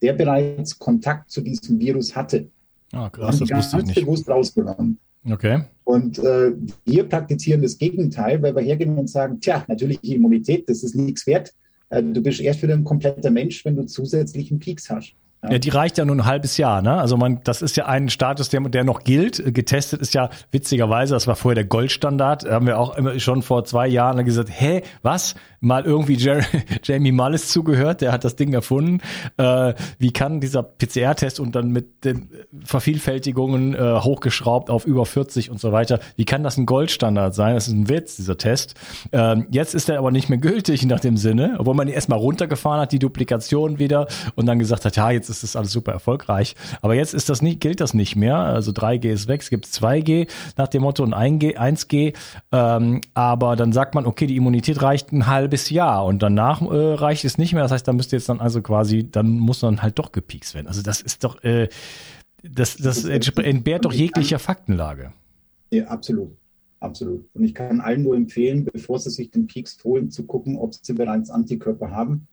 der 0.01 0.13
bereits 0.13 0.77
Kontakt 0.79 1.29
zu 1.29 1.41
diesem 1.41 1.79
Virus 1.79 2.15
hatte. 2.15 2.49
Ah, 2.93 3.09
krass, 3.09 3.39
das 3.39 3.49
wusste 3.49 3.79
ich 3.79 3.85
nicht. 3.85 4.01
bewusst 4.01 4.29
rausgenommen. 4.29 4.99
Okay. 5.29 5.63
Und 5.83 6.19
äh, 6.19 6.53
wir 6.85 7.03
praktizieren 7.03 7.61
das 7.61 7.77
Gegenteil, 7.77 8.41
weil 8.41 8.55
wir 8.55 8.61
hergehen 8.61 8.97
und 8.97 9.09
sagen, 9.09 9.39
tja, 9.39 9.65
natürliche 9.67 10.15
Immunität, 10.15 10.69
das 10.69 10.83
ist 10.83 10.95
nichts 10.95 11.25
wert. 11.27 11.53
Äh, 11.89 12.03
du 12.03 12.21
bist 12.21 12.39
erst 12.39 12.61
wieder 12.61 12.73
ein 12.73 12.83
kompletter 12.83 13.31
Mensch, 13.31 13.65
wenn 13.65 13.75
du 13.75 13.85
zusätzlichen 13.85 14.59
Peaks 14.59 14.89
hast. 14.89 15.15
Ja. 15.49 15.59
die 15.59 15.69
reicht 15.69 15.97
ja 15.97 16.05
nur 16.05 16.15
ein 16.15 16.25
halbes 16.25 16.57
Jahr, 16.57 16.81
ne? 16.81 16.97
Also 16.97 17.17
man, 17.17 17.41
das 17.43 17.61
ist 17.61 17.75
ja 17.75 17.85
ein 17.85 18.09
Status, 18.09 18.49
der, 18.49 18.61
der 18.61 18.83
noch 18.83 19.03
gilt. 19.03 19.53
Getestet 19.53 20.01
ist 20.01 20.13
ja 20.13 20.29
witzigerweise, 20.51 21.13
das 21.13 21.27
war 21.27 21.35
vorher 21.35 21.55
der 21.55 21.65
Goldstandard. 21.65 22.43
Da 22.43 22.51
haben 22.51 22.67
wir 22.67 22.79
auch 22.79 22.95
immer 22.95 23.19
schon 23.19 23.41
vor 23.41 23.65
zwei 23.65 23.87
Jahren 23.87 24.23
gesagt, 24.25 24.49
hä, 24.51 24.83
was? 25.01 25.35
Mal 25.59 25.85
irgendwie 25.85 26.15
Jer 26.15 26.41
Jamie 26.83 27.11
Mullis 27.11 27.49
zugehört, 27.49 28.01
der 28.01 28.11
hat 28.11 28.23
das 28.23 28.35
Ding 28.35 28.53
erfunden. 28.53 29.01
Äh, 29.37 29.73
wie 29.97 30.11
kann 30.11 30.41
dieser 30.41 30.61
PCR-Test 30.61 31.39
und 31.39 31.55
dann 31.55 31.71
mit 31.71 32.03
den 32.03 32.29
Vervielfältigungen 32.63 33.73
äh, 33.73 33.99
hochgeschraubt 33.99 34.69
auf 34.69 34.85
über 34.85 35.05
40 35.05 35.49
und 35.49 35.59
so 35.59 35.71
weiter, 35.71 35.99
wie 36.15 36.25
kann 36.25 36.43
das 36.43 36.57
ein 36.57 36.65
Goldstandard 36.65 37.33
sein? 37.33 37.55
Das 37.55 37.67
ist 37.67 37.73
ein 37.73 37.89
Witz, 37.89 38.17
dieser 38.17 38.37
Test. 38.37 38.75
Ähm, 39.11 39.47
jetzt 39.51 39.73
ist 39.73 39.89
er 39.89 39.99
aber 39.99 40.11
nicht 40.11 40.29
mehr 40.29 40.37
gültig 40.37 40.85
nach 40.85 40.99
dem 40.99 41.17
Sinne, 41.17 41.55
obwohl 41.59 41.75
man 41.75 41.87
ihn 41.87 41.93
erstmal 41.93 42.19
runtergefahren 42.19 42.81
hat, 42.81 42.91
die 42.91 42.99
Duplikation 42.99 43.79
wieder 43.79 44.07
und 44.35 44.45
dann 44.45 44.59
gesagt 44.59 44.85
hat, 44.85 44.95
ja, 44.97 45.11
jetzt 45.11 45.29
ist 45.29 45.32
das 45.41 45.55
alles 45.55 45.71
super 45.71 45.91
erfolgreich. 45.91 46.55
Aber 46.81 46.95
jetzt 46.95 47.13
ist 47.13 47.29
das 47.29 47.41
nicht, 47.41 47.59
gilt 47.59 47.79
das 47.79 47.93
nicht 47.93 48.15
mehr. 48.15 48.35
Also 48.37 48.71
3G 48.71 49.11
ist 49.11 49.27
weg, 49.27 49.41
es 49.41 49.49
gibt 49.49 49.65
2G 49.65 50.29
nach 50.57 50.67
dem 50.67 50.83
Motto 50.83 51.03
und 51.03 51.13
1G. 51.13 51.57
1G 51.57 52.13
ähm, 52.51 53.01
aber 53.13 53.55
dann 53.55 53.73
sagt 53.73 53.95
man, 53.95 54.05
okay, 54.05 54.27
die 54.27 54.35
Immunität 54.35 54.81
reicht 54.81 55.11
ein 55.11 55.27
halbes 55.27 55.69
Jahr 55.69 56.05
und 56.05 56.21
danach 56.21 56.61
äh, 56.61 56.93
reicht 56.93 57.25
es 57.25 57.37
nicht 57.37 57.53
mehr. 57.53 57.63
Das 57.63 57.71
heißt, 57.71 57.87
da 57.87 57.93
müsste 57.93 58.15
jetzt 58.15 58.29
dann 58.29 58.39
also 58.39 58.61
quasi, 58.61 59.09
dann 59.09 59.39
muss 59.39 59.59
dann 59.59 59.81
halt 59.81 59.99
doch 59.99 60.11
gepiekst 60.11 60.55
werden. 60.55 60.67
Also 60.67 60.81
das 60.81 61.01
ist 61.01 61.23
doch, 61.23 61.43
äh, 61.43 61.69
das, 62.43 62.77
das 62.77 63.05
entbehrt 63.05 63.85
doch 63.85 63.93
jeglicher 63.93 64.39
Faktenlage. 64.39 65.13
Ja, 65.71 65.85
absolut. 65.87 66.37
Absolut. 66.83 67.25
Und 67.33 67.45
ich 67.45 67.55
kann 67.55 67.79
allen 67.79 68.03
nur 68.03 68.13
empfehlen, 68.13 68.65
bevor 68.65 68.99
sie 68.99 69.09
sich 69.09 69.31
den 69.31 69.47
Peaks 69.47 69.81
holen, 69.85 70.11
zu 70.11 70.25
gucken, 70.25 70.57
ob 70.57 70.73
sie 70.75 70.91
bereits 70.91 71.29
Antikörper 71.29 71.91
haben. 71.91 72.27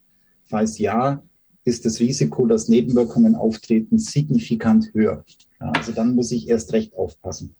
Falls 0.47 0.77
ja, 0.79 1.23
ist 1.71 1.87
das 1.87 2.01
Risiko, 2.01 2.47
dass 2.47 2.69
Nebenwirkungen 2.69 3.37
auftreten, 3.37 3.99
signifikant 3.99 4.93
höher. 4.93 5.25
Ja, 5.61 5.71
also 5.71 5.93
dann 5.93 6.15
muss 6.15 6.33
ich 6.33 6.49
erst 6.49 6.73
recht 6.73 6.95
aufpassen. 6.97 7.55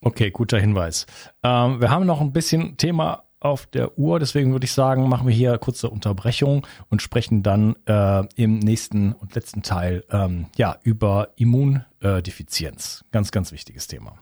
Okay, 0.00 0.30
guter 0.30 0.58
Hinweis. 0.58 1.06
Ähm, 1.42 1.80
wir 1.80 1.90
haben 1.90 2.04
noch 2.04 2.20
ein 2.20 2.32
bisschen 2.32 2.76
Thema 2.76 3.22
auf 3.40 3.66
der 3.66 3.98
Uhr, 3.98 4.18
deswegen 4.18 4.52
würde 4.52 4.64
ich 4.64 4.72
sagen, 4.72 5.08
machen 5.08 5.26
wir 5.26 5.34
hier 5.34 5.56
kurze 5.58 5.88
Unterbrechung 5.88 6.66
und 6.90 7.00
sprechen 7.00 7.42
dann 7.42 7.76
äh, 7.86 8.24
im 8.36 8.58
nächsten 8.58 9.12
und 9.12 9.34
letzten 9.34 9.62
Teil 9.62 10.02
ähm, 10.10 10.46
ja 10.56 10.78
über 10.82 11.28
Immundefizienz. 11.36 13.04
Ganz, 13.12 13.30
ganz 13.30 13.52
wichtiges 13.52 13.86
Thema. 13.86 14.18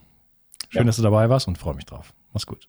Schön, 0.68 0.82
ja. 0.82 0.84
dass 0.84 0.96
du 0.96 1.02
dabei 1.02 1.30
warst 1.30 1.48
und 1.48 1.56
freue 1.56 1.74
mich 1.74 1.86
drauf. 1.86 2.12
Mach's 2.32 2.46
gut. 2.46 2.68